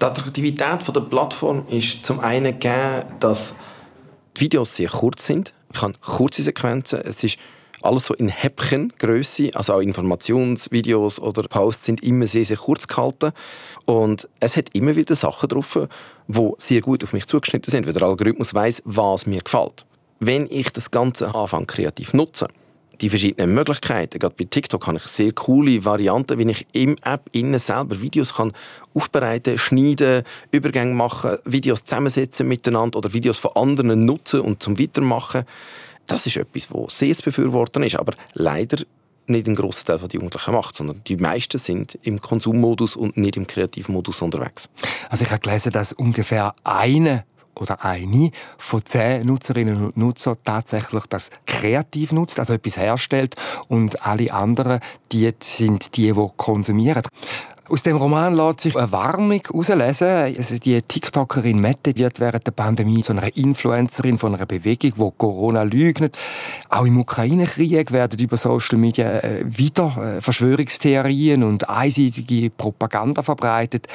Die 0.00 0.06
Attraktivität 0.06 0.96
der 0.96 1.00
Plattform 1.02 1.66
ist 1.68 2.04
zum 2.04 2.20
einen 2.20 2.58
gegeben, 2.58 3.04
dass 3.20 3.54
die 4.36 4.42
Videos 4.42 4.74
sehr 4.76 4.88
kurz 4.88 5.26
sind. 5.26 5.52
Ich 5.72 5.82
habe 5.82 5.94
kurze 6.00 6.42
Sequenzen. 6.42 7.00
Es 7.02 7.22
ist 7.22 7.38
alles 7.82 8.06
so 8.06 8.14
in 8.14 8.28
Häppchengröße, 8.28 9.50
also 9.54 9.74
auch 9.74 9.80
Informationsvideos 9.80 11.20
oder 11.20 11.42
Posts 11.44 11.84
sind 11.84 12.02
immer 12.02 12.26
sehr, 12.26 12.44
sehr 12.44 12.58
kurz 12.58 12.86
gehalten. 12.86 13.32
Und 13.86 14.28
es 14.40 14.56
hat 14.56 14.74
immer 14.74 14.96
wieder 14.96 15.16
Sachen 15.16 15.48
drauf, 15.48 15.78
die 16.28 16.50
sehr 16.58 16.80
gut 16.80 17.02
auf 17.02 17.12
mich 17.12 17.26
zugeschnitten 17.26 17.70
sind, 17.70 17.86
weil 17.86 17.92
der 17.92 18.02
Algorithmus 18.02 18.52
weiß, 18.52 18.82
was 18.84 19.26
mir 19.26 19.40
gefällt. 19.40 19.86
Wenn 20.18 20.46
ich 20.50 20.70
das 20.70 20.90
Ganze 20.90 21.34
anfange 21.34 21.66
kreativ 21.66 22.12
nutzen, 22.12 22.48
die 23.00 23.08
verschiedenen 23.08 23.54
Möglichkeiten. 23.54 24.18
Gerade 24.18 24.34
bei 24.36 24.44
TikTok 24.44 24.86
habe 24.86 24.98
ich 24.98 25.04
sehr 25.04 25.32
coole 25.32 25.84
Varianten, 25.84 26.38
wie 26.38 26.50
ich 26.50 26.66
im 26.72 26.96
App 27.02 27.28
innen 27.32 27.58
selber 27.58 28.00
Videos 28.00 28.34
kann 28.34 28.52
aufbereiten, 28.94 29.58
schneiden, 29.58 30.24
Übergänge 30.50 30.94
machen, 30.94 31.38
Videos 31.44 31.84
zusammensetzen 31.84 32.46
miteinander 32.48 32.98
oder 32.98 33.12
Videos 33.12 33.38
von 33.38 33.52
anderen 33.54 34.04
nutzen 34.04 34.40
und 34.40 34.62
zum 34.62 34.78
Weitermachen. 34.78 35.44
Das 36.06 36.26
ist 36.26 36.36
etwas, 36.36 36.68
was 36.70 36.98
sehr 36.98 37.14
zu 37.14 37.22
befürworten 37.22 37.82
ist, 37.82 37.96
aber 37.96 38.14
leider 38.34 38.84
nicht 39.26 39.46
ein 39.46 39.54
grosser 39.54 39.84
Teil 39.84 39.98
der 39.98 40.08
Jugendlichen 40.10 40.52
macht, 40.52 40.76
sondern 40.76 41.02
die 41.06 41.16
meisten 41.16 41.58
sind 41.58 41.98
im 42.02 42.20
Konsummodus 42.20 42.96
und 42.96 43.16
nicht 43.16 43.36
im 43.36 43.46
Kreativmodus 43.46 44.22
unterwegs. 44.22 44.68
Also 45.08 45.24
ich 45.24 45.30
habe 45.30 45.40
gelesen, 45.40 45.72
dass 45.72 45.92
ungefähr 45.92 46.54
eine 46.64 47.24
oder 47.60 47.84
eine 47.84 48.30
von 48.58 48.84
zehn 48.84 49.26
Nutzerinnen 49.26 49.84
und 49.86 49.96
Nutzern 49.96 50.36
tatsächlich 50.44 51.04
das 51.08 51.30
kreativ 51.46 52.12
nutzt, 52.12 52.38
also 52.38 52.54
etwas 52.54 52.76
herstellt 52.76 53.36
und 53.68 54.06
alle 54.06 54.32
anderen, 54.32 54.80
die 55.12 55.30
sind 55.40 55.96
die, 55.96 56.12
die 56.12 56.28
konsumieren. 56.36 57.02
Aus 57.70 57.84
dem 57.84 57.98
Roman 57.98 58.34
lässt 58.34 58.62
sich 58.62 58.74
eine 58.74 58.90
Warnung 58.90 59.40
herauslesen. 59.46 60.08
Also 60.08 60.58
die 60.58 60.82
TikTokerin 60.82 61.60
Mette 61.60 61.94
wird 61.94 62.18
während 62.18 62.44
der 62.44 62.50
Pandemie 62.50 63.00
zu 63.00 63.12
einer 63.12 63.36
Influencerin 63.36 64.18
von 64.18 64.34
einer 64.34 64.44
Bewegung, 64.44 64.92
die 64.96 65.16
Corona 65.16 65.62
leugnet. 65.62 66.18
Auch 66.68 66.84
im 66.84 66.98
Ukraine-Krieg 66.98 67.92
werden 67.92 68.18
über 68.18 68.36
Social 68.36 68.76
Media 68.76 69.20
äh, 69.20 69.44
wieder 69.44 70.16
äh, 70.16 70.20
Verschwörungstheorien 70.20 71.44
und 71.44 71.68
einseitige 71.68 72.50
Propaganda 72.50 73.22
verbreitet. 73.22 73.86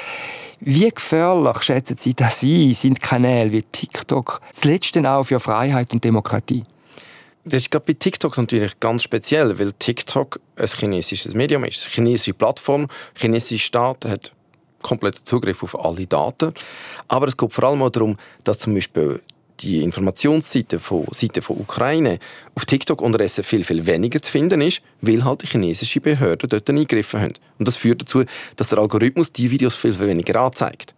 Wie 0.60 0.90
gefährlich 0.90 1.64
schätzen 1.64 1.98
Sie 1.98 2.14
das 2.14 2.44
ein? 2.44 2.74
Sind 2.74 3.02
Kanäle 3.02 3.52
wie 3.52 3.62
TikTok 3.62 4.42
zuletzt 4.54 4.98
auch 4.98 5.24
für 5.24 5.40
Freiheit 5.40 5.94
und 5.94 6.04
Demokratie? 6.04 6.64
Das 7.44 7.62
ist 7.62 7.72
gerade 7.72 7.86
bei 7.86 7.94
TikTok 7.94 8.38
natürlich 8.38 8.80
ganz 8.80 9.04
speziell, 9.04 9.60
weil 9.60 9.72
TikTok 9.74 10.40
ein 10.56 10.68
chinesisches 10.68 11.36
Medium 11.36 11.64
ist, 11.66 11.84
eine 11.84 11.92
chinesische 11.94 12.34
Plattform. 12.34 12.88
Der 13.16 13.22
chinesische 13.22 13.66
Staat 13.66 14.06
hat 14.06 14.32
kompletten 14.82 15.26
Zugriff 15.26 15.62
auf 15.62 15.84
alle 15.84 16.08
Daten. 16.08 16.54
Aber 17.08 17.28
es 17.28 17.38
geht 17.38 17.54
vor 17.54 17.66
allem 17.66 17.82
auch 17.82 17.90
darum, 17.90 18.18
dass 18.44 18.60
zum 18.60 18.74
Beispiel 18.74 19.22
die 19.60 19.84
Informationsseite 19.84 20.80
von 20.80 21.06
Seite 21.12 21.42
von 21.42 21.58
Ukraine 21.58 22.20
auf 22.56 22.66
TikTok 22.66 23.02
unterdessen 23.02 23.44
viel, 23.44 23.64
viel 23.64 23.86
weniger 23.86 24.22
zu 24.22 24.32
finden 24.32 24.62
ist, 24.62 24.82
weil 25.02 25.24
halt 25.24 25.44
die 25.44 25.48
chinesischen 25.48 26.02
Behörden 26.02 26.50
dort 26.50 26.70
eingegriffen 26.70 27.22
haben. 27.22 27.34
Und 27.58 27.68
das 27.68 27.78
führt 27.78 28.02
dazu, 28.02 28.24
dass 28.56 28.70
der 28.70 28.80
Algorithmus 28.80 29.32
die 29.32 29.52
Videos 29.52 29.76
viel, 29.76 29.94
viel 29.94 30.08
weniger 30.08 30.42
anzeigt. 30.42 30.94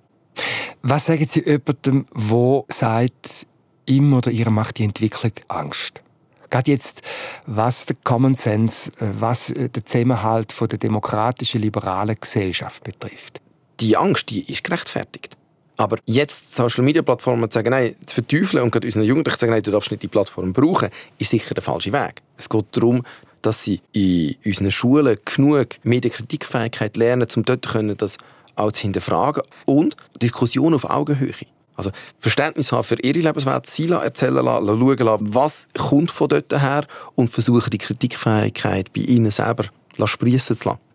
Was 0.81 1.05
sagen 1.05 1.25
Sie 1.27 1.43
jemandem, 1.43 2.05
der 2.13 2.63
sagt, 2.69 3.47
ihm 3.85 4.13
oder 4.13 4.31
ihr 4.31 4.49
macht 4.49 4.77
die 4.77 4.83
Entwicklung 4.83 5.31
Angst? 5.47 6.01
Gerade 6.49 6.71
jetzt, 6.71 7.01
was 7.45 7.85
der 7.85 7.97
Common 8.03 8.35
Sense, 8.35 8.91
äh, 8.99 9.09
was 9.19 9.49
äh, 9.49 9.69
den 9.69 9.85
Zusammenhalt 9.85 10.53
von 10.53 10.69
der 10.69 10.79
demokratischen, 10.79 11.61
liberalen 11.61 12.15
Gesellschaft 12.19 12.83
betrifft. 12.83 13.41
Die 13.79 13.97
Angst, 13.97 14.29
die 14.29 14.49
ist 14.51 14.63
gerechtfertigt. 14.63 15.35
Aber 15.77 15.99
jetzt 16.05 16.55
Social 16.55 16.83
Media 16.83 17.03
Plattformen 17.03 17.49
zu 17.49 17.55
sagen, 17.55 17.69
nein, 17.69 17.95
zu 18.05 18.15
verteufeln 18.15 18.63
und 18.63 18.71
gerade 18.71 18.87
unseren 18.87 19.03
Jugendlichen 19.03 19.37
zu 19.37 19.41
sagen, 19.41 19.53
nein, 19.53 19.61
du 19.63 19.71
darfst 19.71 19.91
nicht 19.91 20.01
die 20.01 20.07
Plattform 20.07 20.51
brauchen, 20.51 20.89
ist 21.19 21.29
sicher 21.29 21.53
der 21.53 21.63
falsche 21.63 21.93
Weg. 21.93 22.23
Es 22.35 22.49
geht 22.49 22.65
darum, 22.71 23.03
dass 23.43 23.63
sie 23.63 23.79
in 23.93 24.35
unseren 24.43 24.71
Schulen 24.71 25.17
genug 25.23 25.67
Medienkritikfähigkeit 25.83 26.97
lernen, 26.97 27.27
um 27.35 27.45
dort 27.45 27.67
können, 27.67 27.95
das 27.95 28.17
auch 28.55 28.71
zu 28.71 28.81
hinterfragen 28.81 29.43
und 29.65 29.95
Diskussionen 30.19 30.75
auf 30.75 30.89
Augenhöhe. 30.89 31.31
Also 31.75 31.91
Verständnis 32.19 32.71
haben 32.71 32.83
für 32.83 32.99
ihre 33.01 33.19
Lebenswelt, 33.19 33.67
sie 33.67 33.87
erzählen 33.87 34.33
lassen, 34.33 34.65
schauen 34.65 34.97
lassen, 34.97 35.33
was 35.35 35.67
kommt 35.77 36.09
von 36.09 36.27
dort 36.27 36.51
her 36.59 36.87
und 37.13 37.29
versuchen 37.29 37.69
die 37.69 37.77
Kritikfähigkeit 37.77 38.91
bei 38.93 39.01
ihnen 39.01 39.29
selber 39.29 39.65
sprießen 40.03 40.57
zu 40.57 40.69
lassen. 40.69 40.86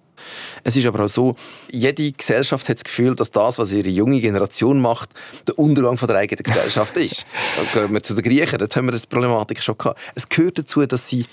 Es 0.64 0.76
ist 0.76 0.86
aber 0.86 1.04
auch 1.04 1.08
so, 1.08 1.34
jede 1.70 2.12
Gesellschaft 2.12 2.68
hat 2.68 2.76
das 2.76 2.84
Gefühl, 2.84 3.14
dass 3.14 3.30
das, 3.30 3.58
was 3.58 3.72
ihre 3.72 3.88
junge 3.88 4.20
Generation 4.20 4.80
macht, 4.80 5.10
der 5.46 5.58
Untergang 5.58 5.96
von 5.96 6.08
der 6.08 6.18
eigenen 6.18 6.42
Gesellschaft 6.42 6.96
ist. 6.96 7.26
Dann 7.56 7.66
gehen 7.72 7.94
wir 7.94 8.02
zu 8.02 8.14
den 8.14 8.22
Griechen, 8.22 8.58
dort 8.58 8.74
haben 8.76 8.86
wir 8.86 8.92
das 8.92 9.06
Problematik 9.06 9.62
schon 9.62 9.76
gehabt. 9.78 10.00
Es 10.14 10.28
gehört 10.28 10.58
dazu, 10.58 10.84
dass 10.86 11.08
sie 11.08 11.26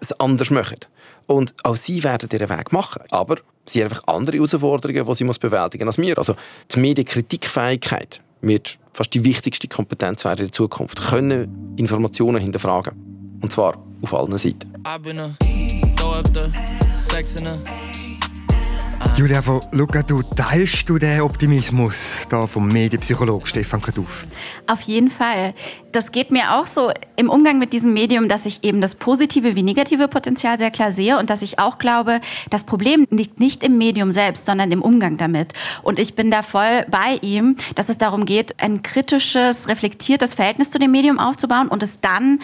es 0.00 0.12
anders 0.18 0.50
machen. 0.50 0.78
Und 1.26 1.54
auch 1.62 1.76
sie 1.76 2.02
werden 2.02 2.28
ihren 2.32 2.48
Weg 2.48 2.72
machen. 2.72 3.02
Aber 3.10 3.36
sie 3.66 3.82
haben 3.82 3.90
einfach 3.90 4.06
andere 4.06 4.36
Herausforderungen, 4.36 5.06
die 5.06 5.14
sie 5.14 5.24
bewältigen 5.24 5.84
muss 5.86 5.98
als 5.98 6.04
wir. 6.04 6.18
Also 6.18 6.34
die 6.74 6.80
Medienkritikfähigkeit 6.80 8.20
wird 8.40 8.78
fast 8.92 9.14
die 9.14 9.24
wichtigste 9.24 9.68
Kompetenz 9.68 10.24
werden 10.24 10.40
in 10.40 10.46
der 10.46 10.52
Zukunft. 10.52 11.00
Können 11.00 11.74
Informationen 11.76 12.40
hinterfragen. 12.40 13.38
Und 13.40 13.52
zwar 13.52 13.82
auf 14.02 14.14
allen 14.14 14.36
Seiten. 14.38 14.72
Julia 19.20 19.42
von 19.42 19.60
Luca, 19.72 20.02
du 20.02 20.22
teilst 20.22 20.88
du 20.88 20.96
den 20.96 21.20
Optimismus 21.20 22.26
da 22.30 22.46
vom 22.46 22.68
Medienpsychologen 22.68 23.46
Stefan 23.46 23.82
Kaduf? 23.82 24.24
Auf 24.66 24.80
jeden 24.80 25.10
Fall. 25.10 25.52
Das 25.92 26.10
geht 26.10 26.30
mir 26.30 26.54
auch 26.54 26.64
so 26.64 26.90
im 27.16 27.28
Umgang 27.28 27.58
mit 27.58 27.74
diesem 27.74 27.92
Medium, 27.92 28.30
dass 28.30 28.46
ich 28.46 28.64
eben 28.64 28.80
das 28.80 28.94
positive 28.94 29.56
wie 29.56 29.62
negative 29.62 30.08
Potenzial 30.08 30.58
sehr 30.58 30.70
klar 30.70 30.92
sehe 30.92 31.18
und 31.18 31.28
dass 31.28 31.42
ich 31.42 31.58
auch 31.58 31.76
glaube, 31.76 32.22
das 32.48 32.62
Problem 32.62 33.06
liegt 33.10 33.40
nicht 33.40 33.62
im 33.62 33.76
Medium 33.76 34.10
selbst, 34.10 34.46
sondern 34.46 34.72
im 34.72 34.80
Umgang 34.80 35.18
damit. 35.18 35.52
Und 35.82 35.98
ich 35.98 36.14
bin 36.14 36.30
da 36.30 36.40
voll 36.40 36.86
bei 36.90 37.18
ihm, 37.20 37.58
dass 37.74 37.90
es 37.90 37.98
darum 37.98 38.24
geht, 38.24 38.54
ein 38.62 38.80
kritisches, 38.80 39.68
reflektiertes 39.68 40.32
Verhältnis 40.32 40.70
zu 40.70 40.78
dem 40.78 40.92
Medium 40.92 41.18
aufzubauen 41.18 41.68
und 41.68 41.82
es 41.82 42.00
dann 42.00 42.38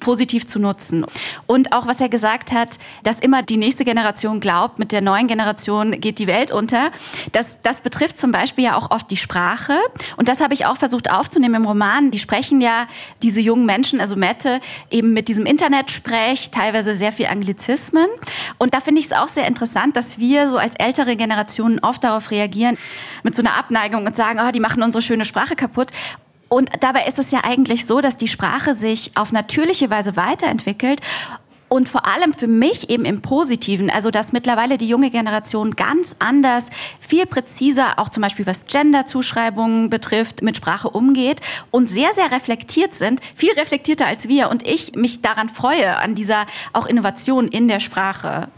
positiv 0.00 0.46
zu 0.46 0.58
nutzen. 0.58 1.04
Und 1.46 1.72
auch 1.72 1.86
was 1.86 2.00
er 2.00 2.08
gesagt 2.08 2.52
hat, 2.52 2.78
dass 3.02 3.20
immer 3.20 3.42
die 3.42 3.56
nächste 3.56 3.84
Generation 3.84 4.40
glaubt, 4.40 4.78
mit 4.78 4.92
der 4.92 5.00
neuen 5.00 5.26
Generation 5.26 6.00
geht 6.00 6.18
die 6.18 6.26
Welt 6.26 6.50
unter. 6.50 6.90
Das, 7.32 7.58
das 7.62 7.80
betrifft 7.80 8.18
zum 8.18 8.32
Beispiel 8.32 8.64
ja 8.64 8.76
auch 8.76 8.90
oft 8.90 9.10
die 9.10 9.16
Sprache. 9.16 9.78
Und 10.16 10.28
das 10.28 10.40
habe 10.40 10.54
ich 10.54 10.66
auch 10.66 10.76
versucht 10.76 11.10
aufzunehmen 11.10 11.56
im 11.56 11.64
Roman. 11.66 12.10
Die 12.10 12.18
sprechen 12.18 12.60
ja 12.60 12.86
diese 13.22 13.40
jungen 13.40 13.66
Menschen, 13.66 14.00
also 14.00 14.16
Mette, 14.16 14.60
eben 14.90 15.12
mit 15.12 15.28
diesem 15.28 15.46
Internetsprech, 15.46 16.50
teilweise 16.50 16.94
sehr 16.94 17.12
viel 17.12 17.26
Anglizismen. 17.26 18.06
Und 18.58 18.74
da 18.74 18.80
finde 18.80 19.00
ich 19.00 19.06
es 19.06 19.12
auch 19.12 19.28
sehr 19.28 19.46
interessant, 19.46 19.96
dass 19.96 20.18
wir 20.18 20.48
so 20.48 20.56
als 20.56 20.74
ältere 20.76 21.16
Generationen 21.16 21.80
oft 21.80 22.02
darauf 22.04 22.30
reagieren 22.30 22.76
mit 23.22 23.36
so 23.36 23.42
einer 23.42 23.56
Abneigung 23.56 24.06
und 24.06 24.16
sagen, 24.16 24.40
oh, 24.46 24.50
die 24.50 24.60
machen 24.60 24.82
unsere 24.82 25.02
schöne 25.02 25.24
Sprache 25.24 25.56
kaputt. 25.56 25.90
Und 26.48 26.70
dabei 26.80 27.06
ist 27.06 27.18
es 27.18 27.30
ja 27.30 27.40
eigentlich 27.44 27.86
so, 27.86 28.00
dass 28.00 28.16
die 28.16 28.28
Sprache 28.28 28.74
sich 28.74 29.12
auf 29.14 29.32
natürliche 29.32 29.90
Weise 29.90 30.16
weiterentwickelt 30.16 31.00
und 31.68 31.88
vor 31.88 32.06
allem 32.06 32.32
für 32.32 32.46
mich 32.46 32.88
eben 32.88 33.04
im 33.04 33.20
Positiven, 33.20 33.90
also 33.90 34.10
dass 34.10 34.32
mittlerweile 34.32 34.78
die 34.78 34.88
junge 34.88 35.10
Generation 35.10 35.76
ganz 35.76 36.16
anders, 36.18 36.70
viel 37.00 37.26
präziser, 37.26 37.98
auch 37.98 38.08
zum 38.08 38.22
Beispiel 38.22 38.46
was 38.46 38.66
Gender-Zuschreibungen 38.66 39.90
betrifft, 39.90 40.42
mit 40.42 40.56
Sprache 40.56 40.88
umgeht 40.88 41.40
und 41.70 41.90
sehr, 41.90 42.12
sehr 42.14 42.30
reflektiert 42.30 42.94
sind, 42.94 43.20
viel 43.36 43.52
reflektierter 43.52 44.06
als 44.06 44.28
wir. 44.28 44.48
Und 44.50 44.66
ich 44.66 44.94
mich 44.94 45.20
daran 45.20 45.48
freue, 45.48 45.96
an 45.96 46.14
dieser 46.14 46.46
auch 46.72 46.86
Innovation 46.86 47.48
in 47.48 47.68
der 47.68 47.80
Sprache. 47.80 48.48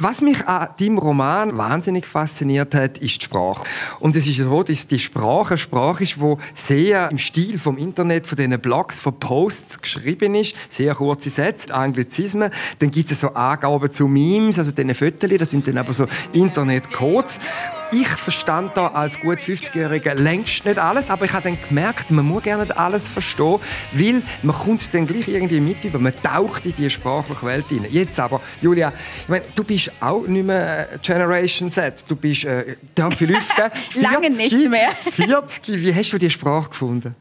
Was 0.00 0.20
mich 0.20 0.46
an 0.46 0.68
deinem 0.78 0.98
Roman 0.98 1.58
wahnsinnig 1.58 2.06
fasziniert 2.06 2.72
hat, 2.72 2.98
ist 2.98 3.20
die 3.20 3.24
Sprache. 3.24 3.64
Und 3.98 4.14
es 4.14 4.28
ist 4.28 4.38
so, 4.38 4.62
dass 4.62 4.86
die 4.86 5.00
Sprache 5.00 5.50
eine 5.50 5.58
Sprache 5.58 6.04
ist, 6.04 6.16
die 6.16 6.36
sehr 6.54 7.10
im 7.10 7.18
Stil 7.18 7.58
vom 7.58 7.76
Internet, 7.78 8.24
von 8.24 8.36
diesen 8.36 8.60
Blogs, 8.60 9.00
von 9.00 9.18
Posts 9.18 9.80
geschrieben 9.80 10.36
ist. 10.36 10.54
Sehr 10.68 10.94
kurze 10.94 11.30
Sätze, 11.30 11.74
Anglizismen. 11.74 12.50
Dann 12.78 12.92
gibt 12.92 13.10
es 13.10 13.20
so 13.20 13.30
Angaben 13.30 13.92
zu 13.92 14.06
Memes, 14.06 14.60
also 14.60 14.70
diese 14.70 14.94
Fotos, 14.94 15.30
das 15.36 15.50
sind 15.50 15.66
dann 15.66 15.78
aber 15.78 15.92
so 15.92 16.06
Internet-Codes. 16.32 17.40
Ich 17.90 18.08
verstand 18.08 18.76
da 18.76 18.88
als 18.88 19.18
gut 19.18 19.38
50-Jähriger 19.38 20.12
längst 20.14 20.66
nicht 20.66 20.78
alles, 20.78 21.08
aber 21.08 21.24
ich 21.24 21.32
habe 21.32 21.44
dann 21.44 21.58
gemerkt, 21.68 22.10
man 22.10 22.26
muss 22.26 22.42
gerne 22.42 22.64
nicht 22.64 22.76
alles 22.76 23.08
verstehen, 23.08 23.60
weil 23.92 24.22
man 24.42 24.54
kommt 24.54 24.82
es 24.82 24.90
dann 24.90 25.06
gleich 25.06 25.26
irgendwie 25.26 25.60
mit 25.60 25.82
über, 25.84 25.98
man 25.98 26.12
taucht 26.22 26.66
in 26.66 26.74
die 26.76 26.90
sprachliche 26.90 27.46
Welt 27.46 27.64
hinein. 27.68 27.90
Jetzt 27.90 28.20
aber, 28.20 28.42
Julia, 28.60 28.92
ich 29.22 29.28
meine, 29.28 29.44
du 29.54 29.64
bist 29.64 29.90
auch 30.00 30.26
nicht 30.26 30.44
mehr 30.44 30.88
Generation 31.00 31.70
Z, 31.70 32.04
du 32.08 32.16
bist, 32.16 32.44
äh, 32.44 32.76
darf 32.94 33.18
ich 33.22 33.28
lüften? 33.28 33.70
Lange 33.94 34.28
nicht 34.28 34.68
mehr. 34.68 34.90
40, 35.10 35.80
wie 35.80 35.94
hast 35.94 36.12
du 36.12 36.18
die 36.18 36.30
Sprache 36.30 36.68
gefunden? 36.68 37.16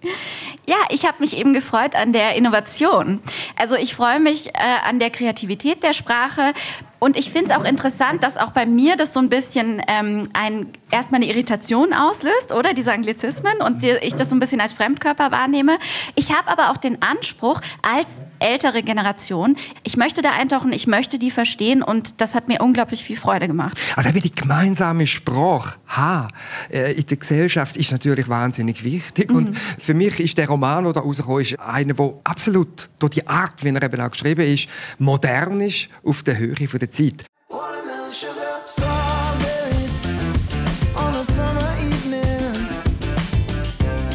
Ja, 0.70 0.76
ich 0.90 1.06
habe 1.06 1.22
mich 1.22 1.38
eben 1.38 1.54
gefreut 1.54 1.96
an 1.96 2.12
der 2.12 2.36
Innovation. 2.36 3.22
Also 3.56 3.76
ich 3.76 3.96
freue 3.96 4.20
mich 4.20 4.48
äh, 4.48 4.52
an 4.86 5.00
der 5.00 5.12
Kreativität 5.12 5.82
der 5.82 5.94
Sprache. 5.94 6.54
Und 7.00 7.18
ich 7.18 7.32
finde 7.32 7.52
es 7.52 7.58
auch 7.58 7.64
interessant, 7.64 8.24
dass 8.24 8.38
auch 8.38 8.52
bei 8.52 8.66
mir 8.66 8.96
das 8.96 9.14
so 9.14 9.20
ein 9.20 9.30
bisschen 9.30 9.82
ähm, 9.88 10.28
ein, 10.34 10.68
erstmal 10.90 11.22
eine 11.22 11.30
Irritation 11.30 11.94
auslöst, 11.94 12.52
oder? 12.54 12.74
Diese 12.74 12.92
Anglizismen 12.92 13.58
und 13.66 13.84
die, 13.84 13.92
ich 14.02 14.16
das 14.16 14.30
so 14.30 14.36
ein 14.36 14.40
bisschen 14.40 14.62
als 14.62 14.74
Fremdkörper 14.74 15.32
wahrnehme. 15.32 15.78
Ich 16.16 16.32
habe 16.32 16.50
aber 16.50 16.72
auch 16.72 16.78
den 16.78 17.02
Anspruch, 17.02 17.62
als 17.82 18.24
ältere 18.40 18.84
Generation, 18.84 19.58
ich 19.84 19.98
möchte 19.98 20.22
da 20.22 20.32
eintauchen, 20.32 20.72
ich 20.72 20.88
möchte 20.88 21.20
die 21.20 21.32
verstehen 21.32 21.84
und 21.84 22.22
das 22.22 22.36
hat 22.36 22.48
mir 22.48 22.62
unglaublich 22.62 23.04
viel 23.04 23.18
Freude 23.18 23.48
gemacht. 23.48 23.80
Also 23.96 24.10
die 24.12 24.34
gemeinsame 24.34 25.08
Sprache 25.08 25.78
ha, 25.88 26.28
äh, 26.72 26.94
in 26.94 27.06
der 27.06 27.18
Gesellschaft 27.18 27.78
ist 27.78 27.92
natürlich 27.92 28.28
wahnsinnig 28.28 28.84
wichtig. 28.84 29.30
Mhm. 29.30 29.36
Und 29.36 29.58
für 29.58 29.94
mich 29.94 30.20
ist 30.20 30.38
der 30.38 30.48
Roman, 30.48 30.84
der 30.84 30.94
da 30.94 31.00
rausgekommen 31.02 31.42
ist, 31.42 31.60
einer, 31.60 31.94
der 31.94 32.14
absolut 32.24 32.90
durch 33.00 33.14
die 33.14 33.28
Art, 33.28 33.64
wie 33.64 33.70
er 33.70 33.84
eben 33.84 34.02
auch 34.02 34.12
geschrieben 34.12 34.42
ist, 34.42 34.68
modern 35.00 35.62
ist, 35.62 35.90
auf 36.04 36.24
der 36.24 36.38
Höhe 36.38 36.56
der 36.56 36.87
der 36.88 36.92
Zeit. 36.92 37.26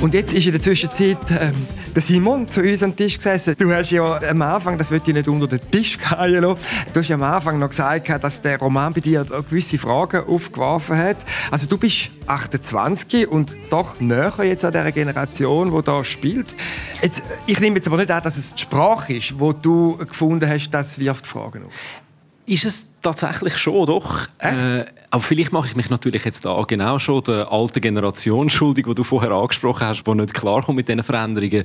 Und 0.00 0.14
jetzt 0.14 0.34
ist 0.34 0.46
in 0.46 0.50
der 0.50 0.60
Zwischenzeit 0.60 1.18
ähm, 1.30 1.54
der 1.94 2.02
Simon 2.02 2.48
zu 2.48 2.60
uns 2.60 2.82
am 2.82 2.96
Tisch 2.96 3.18
gesessen. 3.18 3.54
Du 3.56 3.72
hast 3.72 3.92
ja 3.92 4.20
am 4.20 4.42
Anfang, 4.42 4.76
das 4.76 4.90
wird 4.90 5.06
ich 5.06 5.14
nicht 5.14 5.28
unter 5.28 5.46
den 5.46 5.60
Tisch 5.70 5.96
lassen, 6.10 6.56
du 6.92 7.00
hast 7.00 7.08
ja 7.08 7.14
am 7.14 7.22
Anfang 7.22 7.60
noch 7.60 7.68
gesagt, 7.68 8.08
dass 8.08 8.42
der 8.42 8.58
Roman 8.58 8.92
bei 8.92 9.00
dir 9.00 9.24
gewisse 9.24 9.78
Fragen 9.78 10.24
aufgeworfen 10.26 10.96
hat. 10.96 11.18
Also 11.52 11.68
du 11.68 11.78
bist 11.78 12.10
28 12.26 13.28
und 13.28 13.56
doch 13.70 14.00
näher 14.00 14.34
jetzt 14.42 14.64
an 14.64 14.72
der 14.72 14.90
Generation, 14.90 15.72
die 15.72 15.82
da 15.82 16.02
spielt. 16.02 16.56
Jetzt, 17.00 17.22
ich 17.46 17.60
nehme 17.60 17.76
jetzt 17.76 17.86
aber 17.86 17.98
nicht 17.98 18.10
an, 18.10 18.24
dass 18.24 18.38
es 18.38 18.54
die 18.54 18.60
Sprache 18.60 19.12
ist, 19.12 19.38
wo 19.38 19.52
du 19.52 19.98
gefunden 19.98 20.50
hast, 20.50 20.68
das 20.70 20.98
wirft 20.98 21.28
Fragen 21.28 21.66
auf. 21.66 22.02
Ist 22.44 22.64
es 22.64 22.86
tatsächlich 23.02 23.56
schon, 23.56 23.86
doch. 23.86 24.26
Äh, 24.38 24.84
aber 25.10 25.22
vielleicht 25.22 25.52
mache 25.52 25.68
ich 25.68 25.76
mich 25.76 25.90
natürlich 25.90 26.24
jetzt 26.24 26.44
da 26.44 26.62
genau 26.66 26.98
schon 26.98 27.22
der 27.22 27.52
alten 27.52 27.80
Generation 27.80 28.50
schuldig, 28.50 28.86
die 28.86 28.94
du 28.94 29.04
vorher 29.04 29.30
angesprochen 29.30 29.86
hast, 29.86 30.04
die 30.04 30.14
nicht 30.14 30.34
klarkommt 30.34 30.76
mit 30.76 30.88
diesen 30.88 31.04
Veränderungen. 31.04 31.64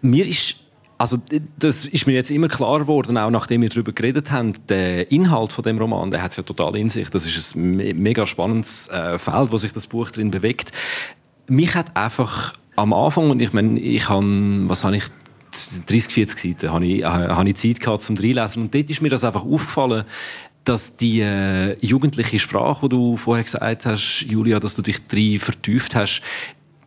Mir 0.00 0.26
ist 0.26 0.56
also 0.98 1.16
das 1.58 1.86
ist 1.86 2.08
mir 2.08 2.14
jetzt 2.14 2.30
immer 2.30 2.48
klar 2.48 2.80
geworden, 2.80 3.16
auch 3.16 3.30
nachdem 3.30 3.62
wir 3.62 3.68
darüber 3.68 3.92
geredet 3.92 4.32
haben, 4.32 4.54
der 4.68 5.10
Inhalt 5.12 5.52
von 5.52 5.62
dem 5.62 5.78
Roman, 5.78 6.10
der 6.10 6.22
hat 6.22 6.32
es 6.32 6.38
ja 6.38 6.42
total 6.42 6.76
in 6.76 6.90
sich. 6.90 7.08
Das 7.08 7.24
ist 7.24 7.54
ein 7.54 7.76
mega 7.76 8.26
spannendes 8.26 8.88
äh, 8.88 9.16
Feld, 9.16 9.52
wo 9.52 9.58
sich 9.58 9.72
das 9.72 9.86
Buch 9.86 10.10
drin 10.10 10.32
bewegt. 10.32 10.72
Mich 11.46 11.76
hat 11.76 11.96
einfach 11.96 12.54
am 12.74 12.92
Anfang, 12.92 13.30
und 13.30 13.40
ich 13.40 13.52
meine, 13.52 13.78
ich 13.78 14.08
habe, 14.08 14.24
was 14.68 14.82
habe 14.82 14.96
ich 14.96 15.04
30, 15.86 16.12
40 16.12 16.38
Seiten 16.38 16.72
habe 16.72 16.86
ich, 16.86 17.00
äh, 17.00 17.04
habe 17.04 17.48
ich 17.48 17.56
Zeit 17.56 17.80
gehabt 17.80 18.02
zum 18.02 18.16
Reinlesen. 18.16 18.62
Und 18.62 18.74
dort 18.74 18.90
ist 18.90 19.02
mir 19.02 19.10
das 19.10 19.24
einfach 19.24 19.44
aufgefallen, 19.44 20.04
dass 20.64 20.96
die 20.96 21.20
äh, 21.20 21.76
jugendliche 21.80 22.38
Sprache, 22.38 22.88
die 22.88 22.96
du 22.96 23.16
vorher 23.16 23.44
gesagt 23.44 23.86
hast, 23.86 24.26
Julia, 24.28 24.60
dass 24.60 24.74
du 24.74 24.82
dich 24.82 25.06
drin 25.06 25.38
vertieft 25.38 25.94
hast, 25.94 26.22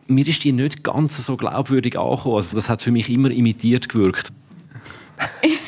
mir 0.06 0.26
ist 0.26 0.44
die 0.44 0.52
nicht 0.52 0.84
ganz 0.84 1.24
so 1.24 1.36
glaubwürdig 1.36 1.98
angekommen. 1.98 2.36
Also 2.36 2.54
das 2.54 2.68
hat 2.68 2.82
für 2.82 2.92
mich 2.92 3.08
immer 3.08 3.30
imitiert 3.30 3.88
gewirkt. 3.88 4.32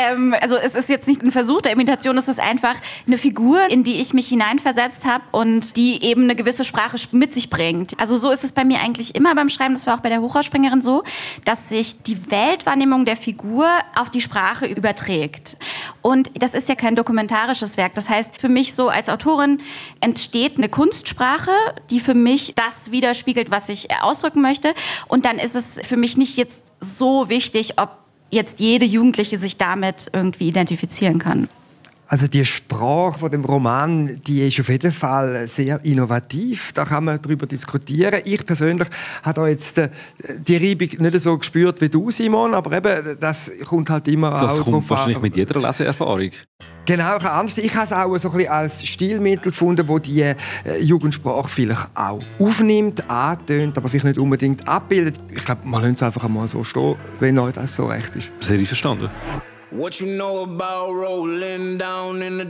Ähm, 0.00 0.34
also 0.40 0.56
es 0.56 0.74
ist 0.74 0.88
jetzt 0.88 1.06
nicht 1.08 1.22
ein 1.22 1.30
Versuch 1.30 1.60
der 1.60 1.72
Imitation, 1.72 2.16
es 2.16 2.28
ist 2.28 2.40
einfach 2.40 2.74
eine 3.06 3.18
Figur, 3.18 3.70
in 3.70 3.84
die 3.84 4.00
ich 4.00 4.14
mich 4.14 4.28
hineinversetzt 4.28 5.04
habe 5.04 5.24
und 5.32 5.76
die 5.76 6.02
eben 6.02 6.24
eine 6.24 6.34
gewisse 6.34 6.64
Sprache 6.64 6.96
mit 7.12 7.34
sich 7.34 7.50
bringt. 7.50 7.98
Also 7.98 8.16
so 8.16 8.30
ist 8.30 8.44
es 8.44 8.52
bei 8.52 8.64
mir 8.64 8.80
eigentlich 8.80 9.14
immer 9.14 9.34
beim 9.34 9.48
Schreiben, 9.48 9.74
das 9.74 9.86
war 9.86 9.96
auch 9.96 10.00
bei 10.00 10.08
der 10.08 10.20
Hochhausspringerin 10.20 10.82
so, 10.82 11.02
dass 11.44 11.68
sich 11.68 12.02
die 12.02 12.30
Weltwahrnehmung 12.30 13.04
der 13.04 13.16
Figur 13.16 13.68
auf 13.94 14.10
die 14.10 14.20
Sprache 14.20 14.66
überträgt. 14.66 15.56
Und 16.02 16.30
das 16.34 16.54
ist 16.54 16.68
ja 16.68 16.74
kein 16.74 16.96
dokumentarisches 16.96 17.76
Werk. 17.76 17.94
Das 17.94 18.08
heißt, 18.08 18.38
für 18.38 18.48
mich 18.48 18.74
so 18.74 18.88
als 18.88 19.08
Autorin 19.08 19.60
entsteht 20.00 20.56
eine 20.56 20.68
Kunstsprache, 20.68 21.52
die 21.90 22.00
für 22.00 22.14
mich 22.14 22.54
das 22.54 22.90
widerspiegelt, 22.90 23.50
was 23.50 23.68
ich 23.68 23.88
ausdrücken 24.02 24.40
möchte. 24.40 24.74
Und 25.08 25.24
dann 25.24 25.38
ist 25.38 25.54
es 25.54 25.78
für 25.86 25.96
mich 25.96 26.16
nicht 26.16 26.36
jetzt 26.36 26.64
so 26.80 27.28
wichtig, 27.28 27.74
ob 27.78 28.00
jetzt 28.30 28.60
jede 28.60 28.86
Jugendliche 28.86 29.38
sich 29.38 29.56
damit 29.56 30.10
irgendwie 30.12 30.48
identifizieren 30.48 31.18
kann. 31.18 31.48
Also 32.10 32.26
die 32.26 32.44
Sprache 32.44 33.20
von 33.20 33.30
dem 33.30 33.44
Roman, 33.44 34.20
die 34.26 34.48
ist 34.48 34.58
auf 34.58 34.68
jeden 34.68 34.90
Fall 34.90 35.46
sehr 35.46 35.84
innovativ. 35.84 36.72
Da 36.72 36.84
kann 36.84 37.04
man 37.04 37.22
darüber 37.22 37.46
diskutieren. 37.46 38.20
Ich 38.24 38.44
persönlich 38.44 38.88
habe 39.22 39.40
da 39.40 39.46
jetzt 39.46 39.78
äh, 39.78 39.90
die 40.26 40.56
Reibung 40.56 40.88
nicht 40.98 41.20
so 41.20 41.38
gespürt 41.38 41.80
wie 41.80 41.88
du, 41.88 42.10
Simon, 42.10 42.52
aber 42.54 42.72
eben, 42.72 43.16
das 43.20 43.52
kommt 43.64 43.90
halt 43.90 44.08
immer 44.08 44.32
das 44.32 44.58
auch 44.58 44.64
kommt 44.64 44.90
wahrscheinlich 44.90 45.18
an. 45.18 45.22
mit 45.22 45.36
jeder 45.36 45.60
Leseerfahrung. 45.60 46.30
Genau, 46.86 47.16
ich 47.16 47.22
habe 47.22 47.48
Ich 47.60 47.74
habe 47.74 47.84
es 47.84 47.92
auch 47.92 48.16
so 48.18 48.30
ein 48.30 48.36
bisschen 48.36 48.52
als 48.52 48.86
Stilmittel 48.86 49.50
gefunden, 49.50 49.86
wo 49.86 49.98
die 49.98 50.22
äh, 50.22 50.34
Jugendsprache 50.80 51.48
vielleicht 51.48 51.88
auch 51.94 52.20
aufnimmt, 52.38 53.08
antönt, 53.08 53.76
aber 53.76 53.88
vielleicht 53.88 54.06
nicht 54.06 54.18
unbedingt 54.18 54.66
abbildet. 54.66 55.20
Ich 55.30 55.44
glaube, 55.44 55.60
man 55.66 55.82
lässt 55.82 55.96
es 55.96 56.02
einfach 56.02 56.24
einmal 56.24 56.48
so 56.48 56.64
stehen, 56.64 56.96
wenn 57.20 57.38
euch 57.38 57.54
das 57.54 57.76
so 57.76 57.86
recht 57.86 58.16
ist. 58.16 58.30
Sehr 58.40 58.58
verstanden. 58.66 59.08
You 59.72 60.06
know 60.16 60.48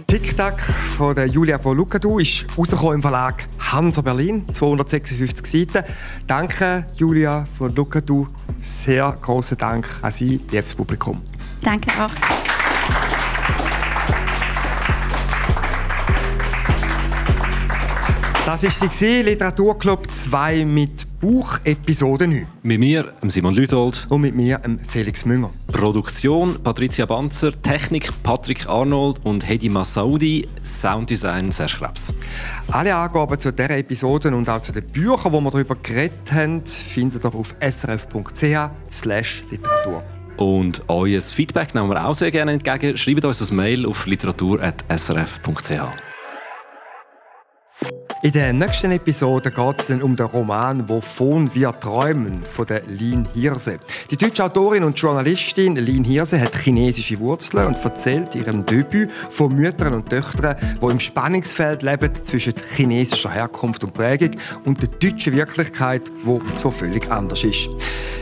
TikTok 0.06 0.58
von 0.96 1.14
der 1.14 1.26
Julia 1.26 1.58
von 1.58 1.76
Lukadu 1.76 2.18
ist 2.18 2.46
rausgekommen 2.56 2.94
im 2.94 3.02
Verlag 3.02 3.44
Hansa 3.58 4.00
Berlin, 4.00 4.46
256 4.50 5.46
Seiten. 5.46 5.84
Danke, 6.26 6.86
Julia 6.96 7.44
von 7.58 7.74
Lukadu. 7.74 8.26
Sehr 8.56 9.14
großen 9.20 9.58
Dank 9.58 9.86
an 10.00 10.10
Sie, 10.10 10.40
liebes 10.50 10.74
Publikum. 10.74 11.20
Danke 11.62 11.90
auch. 12.02 12.49
Das 18.50 18.64
war 18.64 18.90
sie, 18.90 19.22
Literaturclub 19.22 20.10
2 20.10 20.64
mit 20.64 21.06
Buch 21.20 21.60
Episode 21.62 22.26
9. 22.26 22.48
Mit 22.64 22.80
mir, 22.80 23.14
Simon 23.28 23.54
Lüthold. 23.54 24.08
Und 24.10 24.22
mit 24.22 24.34
mir, 24.34 24.60
Felix 24.88 25.24
Münger. 25.24 25.52
Produktion 25.68 26.60
Patricia 26.60 27.06
Banzer, 27.06 27.52
Technik 27.62 28.10
Patrick 28.24 28.68
Arnold 28.68 29.20
und 29.22 29.48
Hedi 29.48 29.68
Massaudi, 29.68 30.48
Sounddesign 30.64 31.52
Serge 31.52 31.76
Krebs. 31.78 32.12
Alle 32.72 32.92
Angaben 32.92 33.38
zu 33.38 33.52
dieser 33.52 33.70
Episode 33.70 34.34
und 34.34 34.48
auch 34.48 34.60
zu 34.60 34.72
den 34.72 34.84
Büchern, 34.84 35.32
die 35.32 35.44
wir 35.44 35.50
darüber 35.52 35.76
geredet 35.80 36.32
haben, 36.32 36.66
findet 36.66 37.24
ihr 37.24 37.32
auf 37.32 37.54
srf.ch/literatur. 37.60 40.02
Und 40.38 40.82
euer 40.88 41.20
Feedback 41.20 41.72
nehmen 41.76 41.88
wir 41.88 42.04
auch 42.04 42.16
sehr 42.16 42.32
gerne 42.32 42.50
entgegen. 42.50 42.96
Schreibt 42.96 43.24
uns 43.24 43.48
ein 43.48 43.54
Mail 43.54 43.86
auf 43.86 44.06
literatur.srf.ch. 44.06 46.09
In 48.22 48.32
der 48.32 48.52
nächsten 48.52 48.90
Episode 48.90 49.50
geht 49.50 49.80
es 49.80 49.86
dann 49.86 50.02
um 50.02 50.14
den 50.14 50.26
Roman 50.26 50.86
«Wovon 50.90 51.54
wir 51.54 51.72
träumen» 51.80 52.42
von 52.42 52.66
der 52.66 52.82
Lin 52.86 53.26
Hirse. 53.32 53.78
Die 54.10 54.16
deutsche 54.18 54.44
Autorin 54.44 54.84
und 54.84 54.98
Journalistin 54.98 55.76
Lin 55.76 56.04
Hirse 56.04 56.38
hat 56.38 56.54
chinesische 56.54 57.18
Wurzeln 57.18 57.68
und 57.68 57.82
erzählt 57.82 58.34
ihrem 58.34 58.66
Debüt 58.66 59.10
von 59.30 59.56
Müttern 59.56 59.94
und 59.94 60.10
Töchtern, 60.10 60.56
die 60.82 60.86
im 60.86 61.00
Spannungsfeld 61.00 61.82
leben 61.82 62.14
zwischen 62.14 62.52
chinesischer 62.76 63.30
Herkunft 63.30 63.84
und 63.84 63.94
Prägung 63.94 64.32
und 64.66 64.82
der 64.82 64.90
deutschen 64.90 65.34
Wirklichkeit, 65.34 66.12
die 66.22 66.58
so 66.58 66.70
völlig 66.70 67.10
anders 67.10 67.42
ist. 67.42 67.70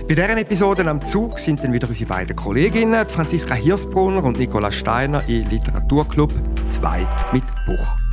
Bei 0.07 0.15
deren 0.15 0.39
Episoden 0.39 0.87
am 0.87 1.05
Zug 1.05 1.41
sind 1.41 1.65
dann 1.65 1.73
wieder 1.73 1.89
unsere 1.89 2.09
beiden 2.09 2.37
Kolleginnen, 2.37 3.05
Franziska 3.09 3.57
Hirsbrunner 3.57 4.23
und 4.23 4.39
Nicola 4.39 4.71
Steiner 4.71 5.29
im 5.29 5.49
Literaturclub 5.49 6.33
2 6.65 7.05
mit 7.33 7.45
Buch. 7.67 8.08